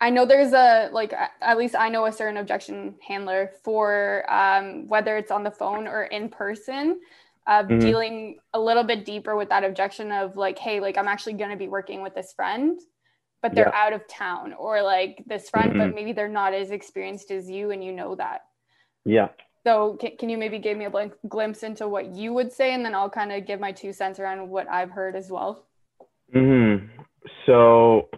I 0.00 0.10
know 0.10 0.24
there's 0.26 0.52
a 0.52 0.90
like 0.92 1.12
at 1.40 1.58
least 1.58 1.74
I 1.74 1.88
know 1.88 2.06
a 2.06 2.12
certain 2.12 2.36
objection 2.36 2.94
handler 3.06 3.50
for 3.64 4.24
um, 4.32 4.86
whether 4.86 5.16
it's 5.16 5.30
on 5.30 5.42
the 5.42 5.50
phone 5.50 5.88
or 5.88 6.04
in 6.04 6.28
person, 6.28 7.00
uh, 7.46 7.64
Mhm. 7.64 7.80
dealing 7.80 8.38
a 8.54 8.60
little 8.60 8.84
bit 8.84 9.04
deeper 9.04 9.34
with 9.36 9.48
that 9.48 9.64
objection 9.64 10.12
of 10.12 10.36
like, 10.36 10.58
hey, 10.58 10.80
like 10.80 10.96
I'm 10.96 11.08
actually 11.08 11.32
going 11.34 11.50
to 11.50 11.56
be 11.56 11.68
working 11.68 12.02
with 12.02 12.14
this 12.14 12.32
friend, 12.32 12.78
but 13.42 13.54
they're 13.54 13.74
out 13.74 13.92
of 13.92 14.06
town, 14.06 14.52
or 14.52 14.82
like 14.82 15.24
this 15.26 15.50
friend, 15.50 15.76
but 15.76 15.90
Mhm. 15.90 15.94
maybe 15.94 16.12
they're 16.12 16.28
not 16.28 16.54
as 16.54 16.70
experienced 16.70 17.30
as 17.32 17.50
you, 17.50 17.70
and 17.72 17.82
you 17.82 17.92
know 17.92 18.14
that. 18.14 18.42
Yeah. 19.04 19.28
So 19.66 19.96
can, 19.96 20.16
can 20.16 20.28
you 20.28 20.38
maybe 20.38 20.58
give 20.60 20.78
me 20.78 20.84
a 20.84 20.90
blank 20.90 21.14
glimpse 21.28 21.62
into 21.64 21.88
what 21.88 22.06
you 22.14 22.32
would 22.32 22.52
say, 22.52 22.72
and 22.72 22.84
then 22.84 22.94
I'll 22.94 23.10
kind 23.10 23.32
of 23.32 23.46
give 23.46 23.58
my 23.58 23.72
two 23.72 23.92
cents 23.92 24.20
around 24.20 24.48
what 24.48 24.68
I've 24.68 24.90
heard 24.90 25.16
as 25.16 25.28
well. 25.30 25.66
hmm 26.32 26.76
So, 27.46 28.08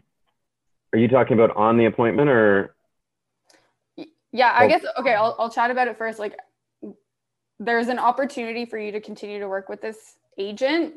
are 0.92 0.98
you 0.98 1.08
talking 1.08 1.34
about 1.38 1.56
on 1.56 1.76
the 1.76 1.86
appointment 1.86 2.28
or? 2.28 2.74
Yeah, 4.32 4.52
I 4.52 4.66
Well- 4.66 4.68
guess 4.68 4.84
okay, 4.98 5.14
I'll 5.14 5.36
I'll 5.38 5.50
chat 5.50 5.70
about 5.70 5.88
it 5.88 5.96
first. 5.96 6.18
Like 6.18 6.38
there's 7.58 7.88
an 7.88 7.98
opportunity 7.98 8.64
for 8.64 8.78
you 8.78 8.92
to 8.92 9.00
continue 9.00 9.38
to 9.40 9.48
work 9.48 9.68
with 9.68 9.80
this 9.80 10.16
agent, 10.38 10.94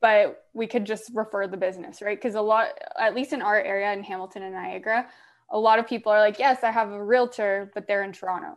but 0.00 0.44
we 0.52 0.66
could 0.66 0.84
just 0.84 1.10
refer 1.14 1.46
the 1.46 1.56
business, 1.56 2.02
right? 2.02 2.18
Because 2.18 2.34
a 2.34 2.40
lot 2.40 2.68
at 2.98 3.14
least 3.14 3.32
in 3.32 3.40
our 3.42 3.56
area 3.60 3.92
in 3.92 4.02
Hamilton 4.02 4.42
and 4.42 4.54
Niagara, 4.54 5.08
a 5.50 5.58
lot 5.58 5.78
of 5.78 5.86
people 5.86 6.12
are 6.12 6.20
like, 6.20 6.38
"Yes, 6.38 6.64
I 6.64 6.70
have 6.70 6.90
a 6.90 7.02
realtor, 7.02 7.70
but 7.74 7.86
they're 7.86 8.02
in 8.02 8.12
Toronto." 8.12 8.56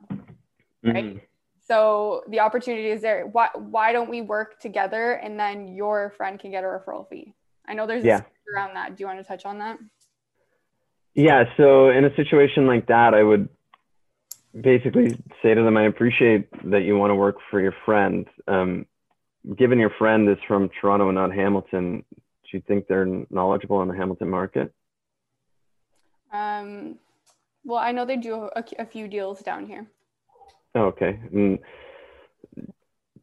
Right. 0.83 1.05
Mhm. 1.05 1.21
So 1.59 2.23
the 2.29 2.39
opportunity 2.39 2.89
is 2.89 3.01
there. 3.01 3.27
Why 3.27 3.49
why 3.55 3.93
don't 3.93 4.09
we 4.09 4.21
work 4.21 4.59
together 4.59 5.13
and 5.13 5.39
then 5.39 5.67
your 5.67 6.09
friend 6.11 6.39
can 6.39 6.51
get 6.51 6.63
a 6.63 6.67
referral 6.67 7.07
fee? 7.07 7.35
I 7.67 7.73
know 7.75 7.85
there's 7.85 8.03
Yeah. 8.03 8.21
around 8.55 8.73
that. 8.73 8.95
Do 8.95 9.03
you 9.03 9.07
want 9.07 9.19
to 9.19 9.23
touch 9.23 9.45
on 9.45 9.59
that? 9.59 9.77
Yeah. 11.15 11.45
So, 11.57 11.89
in 11.89 12.05
a 12.05 12.15
situation 12.15 12.67
like 12.67 12.87
that, 12.87 13.13
I 13.13 13.23
would 13.23 13.49
basically 14.59 15.09
say 15.41 15.53
to 15.53 15.63
them, 15.63 15.77
I 15.77 15.85
appreciate 15.85 16.49
that 16.71 16.81
you 16.81 16.97
want 16.97 17.11
to 17.11 17.15
work 17.15 17.37
for 17.49 17.59
your 17.59 17.73
friend. 17.85 18.25
Um, 18.47 18.85
given 19.57 19.79
your 19.79 19.91
friend 19.97 20.29
is 20.29 20.37
from 20.47 20.69
Toronto 20.79 21.07
and 21.07 21.15
not 21.15 21.33
Hamilton, 21.33 22.03
do 22.11 22.57
you 22.57 22.61
think 22.67 22.87
they're 22.87 23.07
knowledgeable 23.29 23.77
on 23.77 23.87
the 23.87 23.95
Hamilton 23.95 24.29
market? 24.29 24.73
Um, 26.31 26.95
well, 27.63 27.79
I 27.79 27.91
know 27.91 28.05
they 28.05 28.17
do 28.17 28.49
a, 28.55 28.63
a 28.79 28.85
few 28.85 29.07
deals 29.07 29.41
down 29.41 29.65
here. 29.65 29.87
Oh, 30.75 30.85
okay. 30.85 31.19
And 31.31 31.59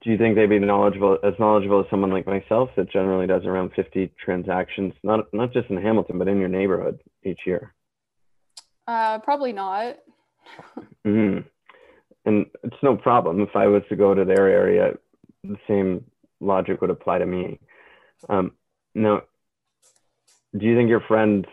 do 0.03 0.11
you 0.11 0.19
think 0.19 0.37
they'd 0.37 0.47
be 0.47 0.59
knowledgeable 0.59 1.19
as 1.25 1.35
knowledgeable 1.39 1.81
as 1.81 1.87
someone 1.91 2.11
like 2.11 2.27
myself 2.27 2.71
that 2.77 2.91
generally 2.91 3.27
does 3.27 3.45
around 3.45 3.73
50 3.75 4.13
transactions, 4.25 4.93
not 5.03 5.33
not 5.33 5.53
just 5.53 5.71
in 5.71 5.77
Hamilton, 5.77 6.19
but 6.19 6.29
in 6.29 6.39
your 6.39 6.49
neighborhood 6.49 7.01
each 7.25 7.41
year? 7.47 7.75
Uh, 8.87 9.19
probably 9.21 9.53
not. 9.53 9.97
hmm 11.05 11.39
And 12.25 12.47
it's 12.63 12.83
no 12.83 12.97
problem 12.97 13.41
if 13.41 13.55
I 13.55 13.67
was 13.67 13.83
to 13.89 13.97
go 13.97 14.15
to 14.15 14.25
their 14.25 14.49
area, 14.49 14.95
the 15.45 15.57
same 15.69 16.05
logic 16.41 16.81
would 16.81 16.91
apply 16.91 17.19
to 17.19 17.27
me. 17.27 17.59
Um, 18.29 18.53
now, 18.95 19.23
do 20.57 20.65
you 20.67 20.77
think 20.77 20.89
your 20.89 21.01
friend 21.01 21.47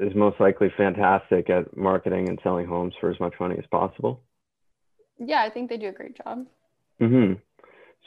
is 0.00 0.14
most 0.14 0.40
likely 0.40 0.72
fantastic 0.76 1.50
at 1.50 1.76
marketing 1.76 2.28
and 2.28 2.38
selling 2.42 2.66
homes 2.66 2.94
for 3.00 3.10
as 3.10 3.18
much 3.20 3.34
money 3.40 3.56
as 3.58 3.64
possible? 3.70 4.22
Yeah, 5.18 5.42
I 5.42 5.50
think 5.50 5.68
they 5.68 5.76
do 5.76 5.88
a 5.88 5.92
great 5.92 6.16
job. 6.16 6.46
hmm 6.98 7.32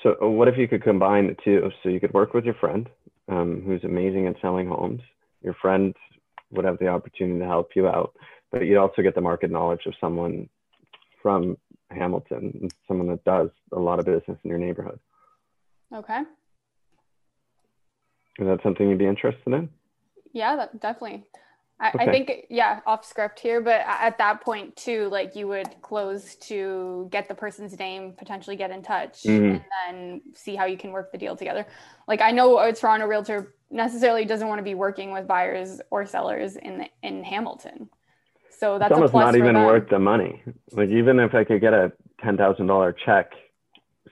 So, 0.04 0.16
uh, 0.22 0.28
what 0.28 0.48
if 0.48 0.58
you 0.58 0.68
could 0.68 0.84
combine 0.84 1.28
the 1.28 1.36
two? 1.44 1.70
So, 1.84 1.90
you 1.90 2.00
could 2.00 2.14
work 2.14 2.34
with 2.34 2.46
your 2.46 2.54
friend, 2.56 2.90
um, 3.28 3.64
who's 3.66 3.84
amazing 3.84 4.28
at 4.28 4.36
selling 4.42 4.68
homes. 4.68 5.02
Your 5.42 5.56
friend 5.62 5.96
would 6.52 6.66
have 6.66 6.80
the 6.80 6.88
opportunity 6.88 7.40
to 7.40 7.46
help 7.46 7.76
you 7.76 7.88
out, 7.88 8.14
but 8.52 8.66
you'd 8.66 8.78
also 8.78 9.02
get 9.02 9.16
the 9.16 9.22
market 9.22 9.52
knowledge 9.52 9.86
of 9.86 9.94
someone 10.00 10.50
from 11.22 11.58
Hamilton, 11.90 12.70
someone 12.88 13.08
that 13.08 13.24
does 13.24 13.50
a 13.74 13.80
lot 13.80 14.00
of 14.00 14.06
business 14.06 14.38
in 14.44 14.50
your 14.50 14.60
neighborhood. 14.60 15.00
Okay. 15.94 16.22
Is 18.40 18.48
that 18.48 18.60
something 18.64 18.90
you'd 18.90 18.98
be 18.98 19.06
interested 19.06 19.54
in? 19.54 19.70
Yeah, 20.34 20.56
that 20.56 20.80
definitely. 20.80 21.26
I, 21.80 21.92
I 22.00 22.06
think 22.12 22.46
yeah, 22.50 22.80
off 22.86 23.04
script 23.04 23.40
here, 23.40 23.60
but 23.60 23.82
at 23.86 24.18
that 24.20 24.42
point 24.42 24.76
too, 24.76 25.10
like 25.10 25.36
you 25.36 25.48
would 25.48 25.82
close 25.82 26.36
to 26.36 27.08
get 27.12 27.28
the 27.28 27.34
person's 27.34 27.78
name, 27.78 28.14
potentially 28.18 28.56
get 28.56 28.72
in 28.72 28.84
touch, 28.84 29.24
Mhm. 29.24 29.56
and 29.56 29.66
then 29.88 30.22
see 30.34 30.56
how 30.56 30.66
you 30.66 30.78
can 30.78 30.92
work 30.92 31.12
the 31.12 31.18
deal 31.18 31.36
together. 31.36 31.66
Like 32.08 32.22
I 32.22 32.32
know 32.32 32.60
a 32.60 32.72
Toronto 32.72 33.08
realtor 33.08 33.56
necessarily 33.72 34.26
doesn't 34.26 34.48
want 34.48 34.60
to 34.60 34.64
be 34.64 34.76
working 34.76 35.12
with 35.12 35.28
buyers 35.28 35.82
or 35.90 36.06
sellers 36.06 36.56
in 36.56 36.80
the, 36.80 36.90
in 37.04 37.24
Hamilton, 37.24 37.90
so 38.50 38.78
that's 38.78 38.92
it's 38.92 38.98
almost 38.98 39.14
not 39.14 39.36
even 39.36 39.56
them. 39.56 39.66
worth 39.66 39.90
the 39.90 40.00
money. 40.00 40.44
Like 40.72 40.90
even 40.90 41.20
if 41.20 41.34
I 41.34 41.44
could 41.44 41.62
get 41.62 41.74
a 41.74 41.92
ten 42.24 42.38
thousand 42.38 42.68
dollar 42.68 42.96
check 43.06 43.32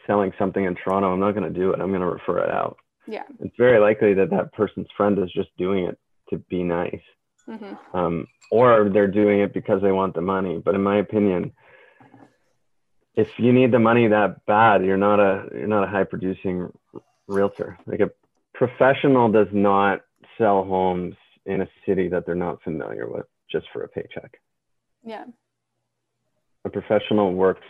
selling 0.08 0.32
something 0.40 0.64
in 0.64 0.76
Toronto, 0.76 1.14
I'm 1.14 1.20
not 1.20 1.36
going 1.36 1.52
to 1.52 1.60
do 1.60 1.72
it. 1.72 1.80
I'm 1.80 1.90
going 1.90 2.02
to 2.02 2.08
refer 2.08 2.40
it 2.40 2.50
out. 2.50 2.78
Yeah. 3.08 3.24
It's 3.40 3.56
very 3.58 3.80
likely 3.80 4.14
that 4.16 4.30
that 4.32 4.54
person's 4.54 4.88
friend 4.96 5.18
is 5.20 5.32
just 5.34 5.50
doing 5.58 5.86
it 5.86 5.98
to 6.30 6.38
be 6.38 6.64
nice, 6.64 7.02
hmm 7.46 7.74
um, 7.94 8.28
or 8.52 8.90
they're 8.90 9.08
doing 9.08 9.42
it 9.42 9.54
because 9.54 9.82
they 9.82 9.92
want 9.92 10.16
the 10.16 10.22
money. 10.22 10.62
But 10.64 10.74
in 10.76 10.82
my 10.82 10.98
opinion, 10.98 11.52
if 13.16 13.28
you 13.38 13.52
need 13.54 13.72
the 13.72 13.80
money 13.80 14.08
that 14.08 14.46
bad, 14.46 14.84
you're 14.86 14.98
not 14.98 15.20
a 15.20 15.50
you're 15.54 15.68
not 15.68 15.84
a 15.84 15.88
high 15.88 16.04
producing 16.04 16.72
realtor. 17.28 17.78
Like 17.86 18.00
a 18.00 18.10
professional 18.60 19.32
does 19.32 19.48
not 19.54 20.02
sell 20.38 20.66
homes 20.66 21.16
in 21.46 21.62
a 21.62 21.68
city 21.88 22.10
that 22.10 22.26
they're 22.26 22.36
not 22.36 22.62
familiar 22.62 23.10
with 23.10 23.26
just 23.50 23.66
for 23.72 23.84
a 23.84 23.88
paycheck. 23.88 24.38
Yeah. 25.04 25.24
a 26.66 26.70
professional 26.70 27.34
works 27.34 27.66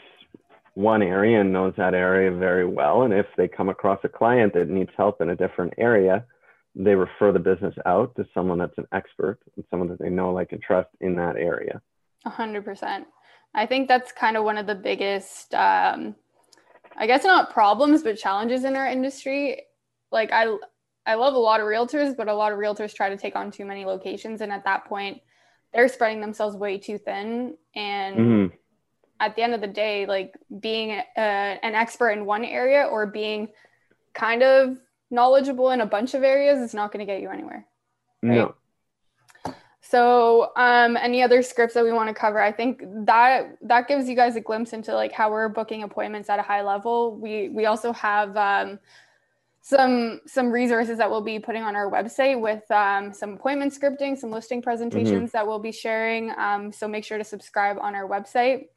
one 0.73 1.03
area 1.03 1.41
and 1.41 1.53
knows 1.53 1.73
that 1.77 1.93
area 1.93 2.31
very 2.31 2.65
well. 2.65 3.03
And 3.03 3.13
if 3.13 3.27
they 3.37 3.47
come 3.47 3.69
across 3.69 3.99
a 4.03 4.09
client 4.09 4.53
that 4.55 4.67
needs 4.67 4.89
help 4.97 5.21
in 5.21 5.29
a 5.29 5.35
different 5.35 5.73
area, 5.77 6.25
they 6.73 6.95
refer 6.95 7.31
the 7.31 7.39
business 7.39 7.75
out 7.85 8.15
to 8.15 8.25
someone 8.33 8.57
that's 8.57 8.77
an 8.77 8.87
expert 8.91 9.37
and 9.55 9.65
someone 9.69 9.89
that 9.89 9.99
they 9.99 10.09
know, 10.09 10.33
like, 10.33 10.53
and 10.53 10.61
trust 10.61 10.89
in 11.01 11.15
that 11.15 11.35
area. 11.35 11.81
A 12.25 12.29
hundred 12.29 12.65
percent. 12.65 13.05
I 13.53 13.65
think 13.67 13.87
that's 13.87 14.11
kind 14.11 14.37
of 14.37 14.43
one 14.43 14.57
of 14.57 14.67
the 14.67 14.75
biggest, 14.75 15.53
um, 15.53 16.15
I 16.97 17.05
guess 17.07 17.23
not 17.23 17.53
problems, 17.53 18.01
but 18.01 18.17
challenges 18.17 18.63
in 18.63 18.75
our 18.75 18.87
industry. 18.87 19.63
Like 20.11 20.31
I, 20.31 20.55
I 21.09 21.15
love 21.15 21.33
a 21.33 21.39
lot 21.39 21.59
of 21.59 21.65
realtors, 21.65 22.15
but 22.15 22.27
a 22.27 22.33
lot 22.33 22.51
of 22.51 22.59
realtors 22.59 22.93
try 22.93 23.09
to 23.09 23.17
take 23.17 23.35
on 23.35 23.49
too 23.49 23.65
many 23.65 23.83
locations, 23.83 24.41
and 24.41 24.51
at 24.51 24.63
that 24.65 24.85
point, 24.85 25.19
they're 25.73 25.87
spreading 25.87 26.21
themselves 26.21 26.55
way 26.55 26.77
too 26.77 26.99
thin. 26.99 27.57
And 27.73 28.15
Mhm. 28.19 28.51
at 29.19 29.35
the 29.35 29.41
end 29.41 29.55
of 29.55 29.61
the 29.61 29.67
day, 29.67 30.05
like 30.05 30.37
being 30.59 30.91
a, 30.91 31.01
an 31.17 31.73
expert 31.73 32.11
in 32.11 32.27
one 32.27 32.45
area 32.45 32.83
or 32.83 33.07
being 33.07 33.49
kind 34.13 34.43
of 34.43 34.77
knowledgeable 35.09 35.71
in 35.71 35.81
a 35.81 35.85
bunch 35.85 36.13
of 36.13 36.23
areas 36.23 36.59
is 36.59 36.75
not 36.75 36.91
going 36.91 36.99
to 36.99 37.11
get 37.11 37.21
you 37.21 37.29
anywhere. 37.29 37.65
No. 38.21 38.53
So, 39.81 40.51
um, 40.55 40.95
any 40.95 41.23
other 41.23 41.41
scripts 41.41 41.73
that 41.73 41.83
we 41.83 41.91
want 41.91 42.09
to 42.09 42.13
cover? 42.13 42.39
I 42.39 42.51
think 42.51 42.83
that 43.05 43.57
that 43.63 43.87
gives 43.87 44.07
you 44.07 44.15
guys 44.15 44.35
a 44.35 44.41
glimpse 44.41 44.73
into 44.73 44.93
like 44.93 45.11
how 45.11 45.31
we're 45.31 45.49
booking 45.49 45.81
appointments 45.81 46.29
at 46.29 46.37
a 46.37 46.43
high 46.43 46.61
level. 46.61 47.15
We 47.15 47.49
we 47.49 47.65
also 47.65 47.91
have 47.93 48.37
um, 48.37 48.79
some 49.61 50.21
some 50.25 50.51
resources 50.51 50.97
that 50.97 51.09
we'll 51.09 51.21
be 51.21 51.39
putting 51.39 51.63
on 51.63 51.75
our 51.75 51.91
website 51.91 52.39
with 52.39 52.69
um, 52.71 53.13
some 53.13 53.33
appointment 53.33 53.73
scripting, 53.73 54.17
some 54.17 54.31
listing 54.31 54.61
presentations 54.61 55.29
mm-hmm. 55.29 55.37
that 55.37 55.45
we'll 55.45 55.59
be 55.59 55.71
sharing. 55.71 56.31
Um, 56.37 56.71
so 56.71 56.87
make 56.87 57.03
sure 57.03 57.17
to 57.17 57.23
subscribe 57.23 57.77
on 57.79 57.95
our 57.95 58.07
website. 58.07 58.67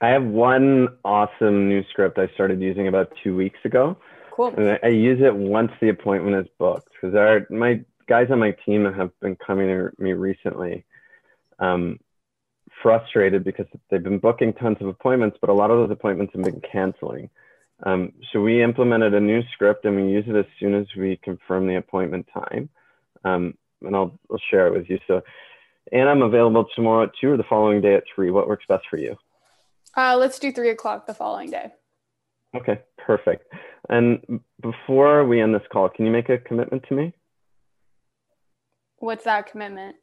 I 0.00 0.08
have 0.08 0.24
one 0.24 0.88
awesome 1.04 1.68
new 1.68 1.82
script 1.90 2.18
I 2.18 2.28
started 2.34 2.60
using 2.60 2.88
about 2.88 3.12
two 3.22 3.36
weeks 3.36 3.58
ago. 3.64 3.96
Cool. 4.30 4.54
And 4.56 4.78
I, 4.82 4.88
use 4.88 5.20
it 5.22 5.34
once 5.34 5.72
the 5.80 5.88
appointment 5.88 6.36
is 6.36 6.52
booked 6.58 6.90
because 6.92 7.16
our 7.16 7.46
my 7.48 7.82
guys 8.06 8.28
on 8.30 8.38
my 8.38 8.54
team 8.66 8.84
have 8.92 9.10
been 9.20 9.36
coming 9.36 9.68
to 9.68 9.90
me 9.98 10.12
recently, 10.12 10.84
um, 11.58 11.98
frustrated 12.82 13.44
because 13.44 13.66
they've 13.90 14.02
been 14.02 14.18
booking 14.18 14.52
tons 14.52 14.76
of 14.80 14.88
appointments, 14.88 15.38
but 15.40 15.48
a 15.48 15.54
lot 15.54 15.70
of 15.70 15.78
those 15.78 15.90
appointments 15.90 16.34
have 16.34 16.44
been 16.44 16.60
canceling. 16.60 17.30
Um, 17.84 18.12
so 18.32 18.40
we 18.40 18.62
implemented 18.62 19.14
a 19.14 19.20
new 19.20 19.42
script 19.52 19.84
and 19.84 19.96
we 19.96 20.10
use 20.10 20.24
it 20.26 20.36
as 20.36 20.46
soon 20.58 20.74
as 20.74 20.86
we 20.96 21.18
confirm 21.22 21.66
the 21.66 21.76
appointment 21.76 22.26
time. 22.32 22.68
Um, 23.24 23.54
and 23.82 23.94
I'll, 23.94 24.18
I'll 24.30 24.40
share 24.50 24.66
it 24.66 24.72
with 24.72 24.88
you. 24.88 24.98
So, 25.06 25.20
and 25.92 26.08
I'm 26.08 26.22
available 26.22 26.66
tomorrow 26.74 27.04
at 27.04 27.10
two 27.20 27.30
or 27.30 27.36
the 27.36 27.44
following 27.48 27.80
day 27.80 27.94
at 27.94 28.04
three. 28.14 28.30
What 28.30 28.48
works 28.48 28.64
best 28.68 28.84
for 28.88 28.96
you? 28.96 29.16
Uh, 29.96 30.16
let's 30.16 30.38
do 30.38 30.52
three 30.52 30.70
o'clock 30.70 31.06
the 31.06 31.14
following 31.14 31.50
day. 31.50 31.72
Okay, 32.54 32.80
perfect. 32.98 33.52
And 33.88 34.40
before 34.60 35.26
we 35.26 35.40
end 35.40 35.54
this 35.54 35.62
call, 35.70 35.88
can 35.88 36.06
you 36.06 36.12
make 36.12 36.28
a 36.28 36.38
commitment 36.38 36.84
to 36.88 36.94
me? 36.94 37.12
What's 38.98 39.24
that 39.24 39.50
commitment? 39.50 39.96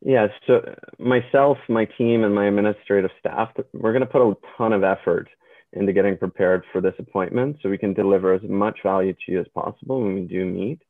Yeah, 0.00 0.28
so 0.46 0.76
myself, 0.98 1.58
my 1.68 1.84
team, 1.84 2.22
and 2.22 2.32
my 2.32 2.46
administrative 2.46 3.10
staff, 3.18 3.50
we're 3.72 3.92
going 3.92 4.00
to 4.00 4.06
put 4.06 4.22
a 4.22 4.36
ton 4.56 4.72
of 4.72 4.84
effort 4.84 5.28
into 5.72 5.92
getting 5.92 6.16
prepared 6.16 6.64
for 6.72 6.80
this 6.80 6.94
appointment 6.98 7.58
so 7.62 7.68
we 7.68 7.78
can 7.78 7.92
deliver 7.92 8.32
as 8.32 8.42
much 8.42 8.78
value 8.82 9.12
to 9.12 9.32
you 9.32 9.40
as 9.40 9.46
possible 9.54 10.00
when 10.02 10.14
we 10.14 10.22
do 10.22 10.44
meet. 10.44 10.80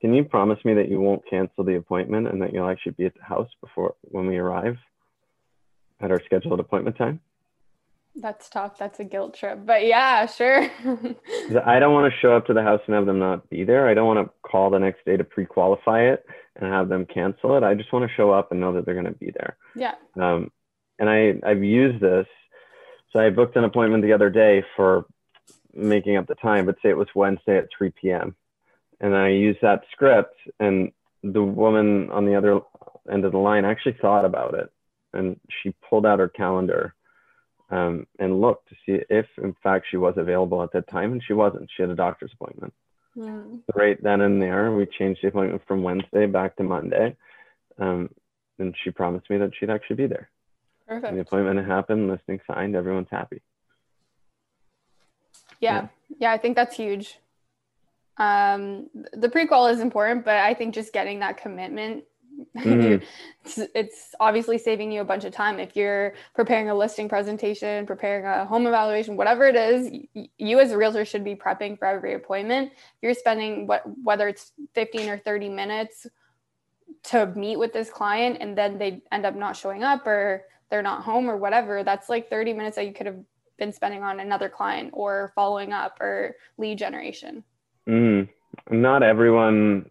Can 0.00 0.14
you 0.14 0.24
promise 0.24 0.58
me 0.64 0.74
that 0.74 0.88
you 0.88 1.00
won't 1.00 1.22
cancel 1.28 1.64
the 1.64 1.76
appointment 1.76 2.28
and 2.28 2.40
that 2.42 2.52
you'll 2.52 2.68
actually 2.68 2.92
be 2.92 3.06
at 3.06 3.14
the 3.14 3.24
house 3.24 3.48
before 3.60 3.94
when 4.02 4.26
we 4.26 4.36
arrive 4.36 4.76
at 6.00 6.10
our 6.10 6.20
scheduled 6.24 6.60
appointment 6.60 6.96
time? 6.96 7.20
That's 8.16 8.48
tough. 8.48 8.78
That's 8.78 9.00
a 9.00 9.04
guilt 9.04 9.34
trip. 9.34 9.60
But 9.64 9.86
yeah, 9.86 10.26
sure. 10.26 10.62
I 11.66 11.78
don't 11.80 11.92
want 11.92 12.12
to 12.12 12.20
show 12.20 12.36
up 12.36 12.46
to 12.46 12.54
the 12.54 12.62
house 12.62 12.80
and 12.86 12.94
have 12.94 13.06
them 13.06 13.18
not 13.18 13.48
be 13.50 13.64
there. 13.64 13.88
I 13.88 13.94
don't 13.94 14.06
want 14.06 14.26
to 14.26 14.32
call 14.48 14.70
the 14.70 14.78
next 14.78 15.04
day 15.04 15.16
to 15.16 15.24
pre 15.24 15.46
qualify 15.46 16.02
it 16.02 16.24
and 16.56 16.72
have 16.72 16.88
them 16.88 17.06
cancel 17.06 17.56
it. 17.56 17.64
I 17.64 17.74
just 17.74 17.92
want 17.92 18.08
to 18.08 18.14
show 18.14 18.30
up 18.30 18.52
and 18.52 18.60
know 18.60 18.72
that 18.74 18.84
they're 18.84 18.94
going 18.94 19.06
to 19.06 19.18
be 19.18 19.32
there. 19.32 19.56
Yeah. 19.74 19.94
Um, 20.20 20.52
and 20.98 21.10
I, 21.10 21.34
I've 21.44 21.64
used 21.64 22.00
this 22.00 22.26
so 23.14 23.20
I 23.20 23.30
booked 23.30 23.56
an 23.56 23.64
appointment 23.64 24.02
the 24.02 24.12
other 24.12 24.28
day 24.28 24.64
for 24.76 25.06
making 25.72 26.16
up 26.16 26.26
the 26.26 26.34
time, 26.34 26.66
but 26.66 26.76
say 26.82 26.90
it 26.90 26.96
was 26.96 27.08
Wednesday 27.14 27.58
at 27.58 27.68
3 27.76 27.90
p.m. 27.90 28.34
And 29.00 29.14
I 29.14 29.28
used 29.28 29.60
that 29.62 29.82
script, 29.92 30.34
and 30.58 30.90
the 31.22 31.42
woman 31.42 32.10
on 32.10 32.26
the 32.26 32.34
other 32.34 32.60
end 33.10 33.24
of 33.24 33.32
the 33.32 33.38
line 33.38 33.64
actually 33.64 33.96
thought 34.00 34.24
about 34.24 34.54
it. 34.54 34.70
And 35.12 35.38
she 35.62 35.74
pulled 35.88 36.06
out 36.06 36.18
her 36.18 36.28
calendar 36.28 36.94
um, 37.70 38.06
and 38.18 38.40
looked 38.40 38.68
to 38.68 38.74
see 38.84 39.04
if, 39.08 39.26
in 39.38 39.54
fact, 39.62 39.86
she 39.90 39.96
was 39.96 40.14
available 40.16 40.62
at 40.62 40.72
that 40.72 40.88
time. 40.88 41.12
And 41.12 41.22
she 41.24 41.34
wasn't. 41.34 41.70
She 41.76 41.82
had 41.82 41.90
a 41.90 41.96
doctor's 41.96 42.32
appointment. 42.34 42.72
Mm. 43.16 43.60
Right 43.76 44.02
then 44.02 44.22
and 44.22 44.42
there, 44.42 44.72
we 44.72 44.86
changed 44.86 45.20
the 45.22 45.28
appointment 45.28 45.62
from 45.68 45.84
Wednesday 45.84 46.26
back 46.26 46.56
to 46.56 46.64
Monday. 46.64 47.16
Um, 47.78 48.10
and 48.58 48.74
she 48.82 48.90
promised 48.90 49.30
me 49.30 49.38
that 49.38 49.52
she'd 49.58 49.70
actually 49.70 49.96
be 49.96 50.06
there. 50.06 50.30
Perfect. 50.86 51.08
And 51.08 51.16
the 51.16 51.22
appointment 51.22 51.66
happened, 51.66 52.08
listing 52.08 52.40
signed, 52.46 52.76
everyone's 52.76 53.08
happy. 53.10 53.42
Yeah. 55.60 55.74
yeah. 55.74 55.88
Yeah, 56.18 56.32
I 56.32 56.38
think 56.38 56.56
that's 56.56 56.76
huge. 56.76 57.18
Um, 58.16 58.88
the 59.12 59.28
prequel 59.28 59.72
is 59.72 59.80
important, 59.80 60.24
but 60.24 60.36
I 60.36 60.54
think 60.54 60.74
just 60.74 60.92
getting 60.92 61.20
that 61.20 61.36
commitment, 61.36 62.04
mm. 62.56 63.02
it's, 63.44 63.58
it's 63.74 64.14
obviously 64.20 64.58
saving 64.58 64.92
you 64.92 65.00
a 65.00 65.04
bunch 65.04 65.24
of 65.24 65.32
time. 65.32 65.58
If 65.58 65.74
you're 65.74 66.14
preparing 66.34 66.70
a 66.70 66.74
listing 66.74 67.08
presentation, 67.08 67.86
preparing 67.86 68.26
a 68.26 68.44
home 68.44 68.66
evaluation, 68.66 69.16
whatever 69.16 69.46
it 69.46 69.56
is, 69.56 69.90
you 70.38 70.60
as 70.60 70.70
a 70.70 70.76
realtor 70.76 71.04
should 71.04 71.24
be 71.24 71.34
prepping 71.34 71.78
for 71.78 71.86
every 71.86 72.14
appointment. 72.14 72.72
If 72.72 73.02
you're 73.02 73.14
spending 73.14 73.66
what 73.66 73.82
whether 74.02 74.28
it's 74.28 74.52
15 74.74 75.08
or 75.08 75.18
30 75.18 75.48
minutes 75.48 76.06
to 77.04 77.26
meet 77.34 77.58
with 77.58 77.72
this 77.72 77.90
client 77.90 78.38
and 78.40 78.56
then 78.56 78.78
they 78.78 79.02
end 79.12 79.26
up 79.26 79.34
not 79.34 79.56
showing 79.56 79.82
up 79.82 80.06
or 80.06 80.44
they're 80.74 80.82
not 80.82 81.04
home 81.04 81.30
or 81.30 81.36
whatever, 81.36 81.84
that's 81.84 82.08
like 82.08 82.28
30 82.28 82.52
minutes 82.52 82.74
that 82.74 82.84
you 82.84 82.92
could 82.92 83.06
have 83.06 83.20
been 83.60 83.72
spending 83.72 84.02
on 84.02 84.18
another 84.18 84.48
client 84.48 84.90
or 84.92 85.30
following 85.36 85.72
up 85.72 86.00
or 86.00 86.34
lead 86.58 86.78
generation. 86.78 87.44
Mm, 87.88 88.28
not 88.72 89.04
everyone, 89.04 89.88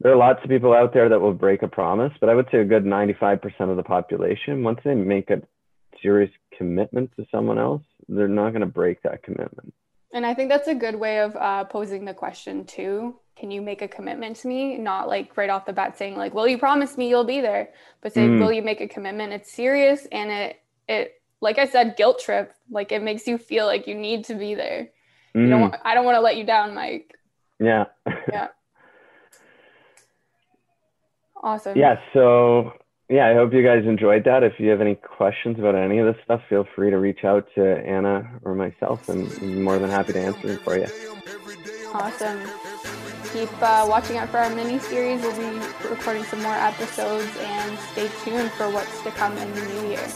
there 0.00 0.12
are 0.12 0.16
lots 0.16 0.40
of 0.44 0.50
people 0.50 0.74
out 0.74 0.92
there 0.92 1.08
that 1.08 1.18
will 1.18 1.32
break 1.32 1.62
a 1.62 1.68
promise, 1.68 2.12
but 2.20 2.28
I 2.28 2.34
would 2.34 2.46
say 2.52 2.58
a 2.58 2.64
good 2.66 2.84
95% 2.84 3.40
of 3.70 3.78
the 3.78 3.82
population, 3.82 4.62
once 4.62 4.80
they 4.84 4.94
make 4.94 5.30
a 5.30 5.40
serious 6.02 6.30
commitment 6.58 7.10
to 7.16 7.24
someone 7.30 7.58
else, 7.58 7.82
they're 8.06 8.28
not 8.28 8.50
going 8.50 8.60
to 8.60 8.66
break 8.66 9.02
that 9.02 9.22
commitment. 9.22 9.72
And 10.16 10.24
I 10.24 10.32
think 10.32 10.48
that's 10.48 10.66
a 10.66 10.74
good 10.74 10.94
way 10.94 11.20
of 11.20 11.36
uh, 11.36 11.64
posing 11.64 12.06
the 12.06 12.14
question 12.14 12.64
too. 12.64 13.16
Can 13.36 13.50
you 13.50 13.60
make 13.60 13.82
a 13.82 13.88
commitment 13.88 14.36
to 14.36 14.48
me? 14.48 14.78
Not 14.78 15.08
like 15.08 15.36
right 15.36 15.50
off 15.50 15.66
the 15.66 15.74
bat 15.74 15.98
saying 15.98 16.16
like 16.16 16.32
will 16.32 16.48
you 16.48 16.56
promise 16.56 16.96
me 16.96 17.10
you'll 17.10 17.24
be 17.24 17.42
there 17.42 17.68
but 18.00 18.14
say 18.14 18.26
mm. 18.26 18.40
will 18.40 18.50
you 18.50 18.62
make 18.62 18.80
a 18.80 18.88
commitment? 18.88 19.34
It's 19.34 19.52
serious 19.52 20.06
and 20.10 20.30
it 20.30 20.62
it 20.88 21.20
like 21.42 21.58
i 21.58 21.66
said 21.66 21.96
guilt 21.98 22.18
trip. 22.18 22.54
Like 22.70 22.92
it 22.92 23.02
makes 23.02 23.26
you 23.26 23.36
feel 23.36 23.66
like 23.66 23.86
you 23.86 23.94
need 23.94 24.24
to 24.24 24.34
be 24.34 24.54
there. 24.54 24.88
Mm. 25.34 25.42
you 25.42 25.50
don't 25.50 25.60
want, 25.60 25.74
i 25.84 25.92
don't 25.92 26.06
want 26.06 26.16
to 26.16 26.22
let 26.22 26.38
you 26.38 26.46
down 26.46 26.74
mike. 26.74 27.12
Yeah. 27.60 27.84
Yeah. 28.32 28.48
Awesome. 31.42 31.76
Yeah 31.76 32.00
so 32.14 32.72
yeah 33.08 33.28
i 33.28 33.34
hope 33.34 33.52
you 33.52 33.62
guys 33.62 33.84
enjoyed 33.84 34.24
that 34.24 34.42
if 34.42 34.54
you 34.58 34.68
have 34.68 34.80
any 34.80 34.94
questions 34.94 35.58
about 35.58 35.74
any 35.74 35.98
of 35.98 36.06
this 36.06 36.22
stuff 36.24 36.40
feel 36.48 36.66
free 36.74 36.90
to 36.90 36.98
reach 36.98 37.24
out 37.24 37.46
to 37.54 37.78
anna 37.86 38.28
or 38.42 38.54
myself 38.54 39.08
and 39.08 39.30
i'm 39.40 39.62
more 39.62 39.78
than 39.78 39.90
happy 39.90 40.12
to 40.12 40.20
answer 40.20 40.48
it 40.48 40.60
for 40.60 40.76
you 40.76 40.86
awesome 41.94 42.40
keep 43.36 43.62
uh, 43.62 43.84
watching 43.86 44.16
out 44.16 44.30
for 44.30 44.38
our 44.38 44.48
mini 44.54 44.78
series. 44.78 45.20
We'll 45.20 45.36
be 45.36 45.58
recording 45.88 46.24
some 46.24 46.42
more 46.42 46.54
episodes 46.54 47.30
and 47.38 47.78
stay 47.78 48.08
tuned 48.24 48.50
for 48.52 48.70
what's 48.70 49.02
to 49.02 49.10
come 49.10 49.36
in 49.36 49.52
the 49.54 49.60
new 49.66 49.88
year. 49.90 50.06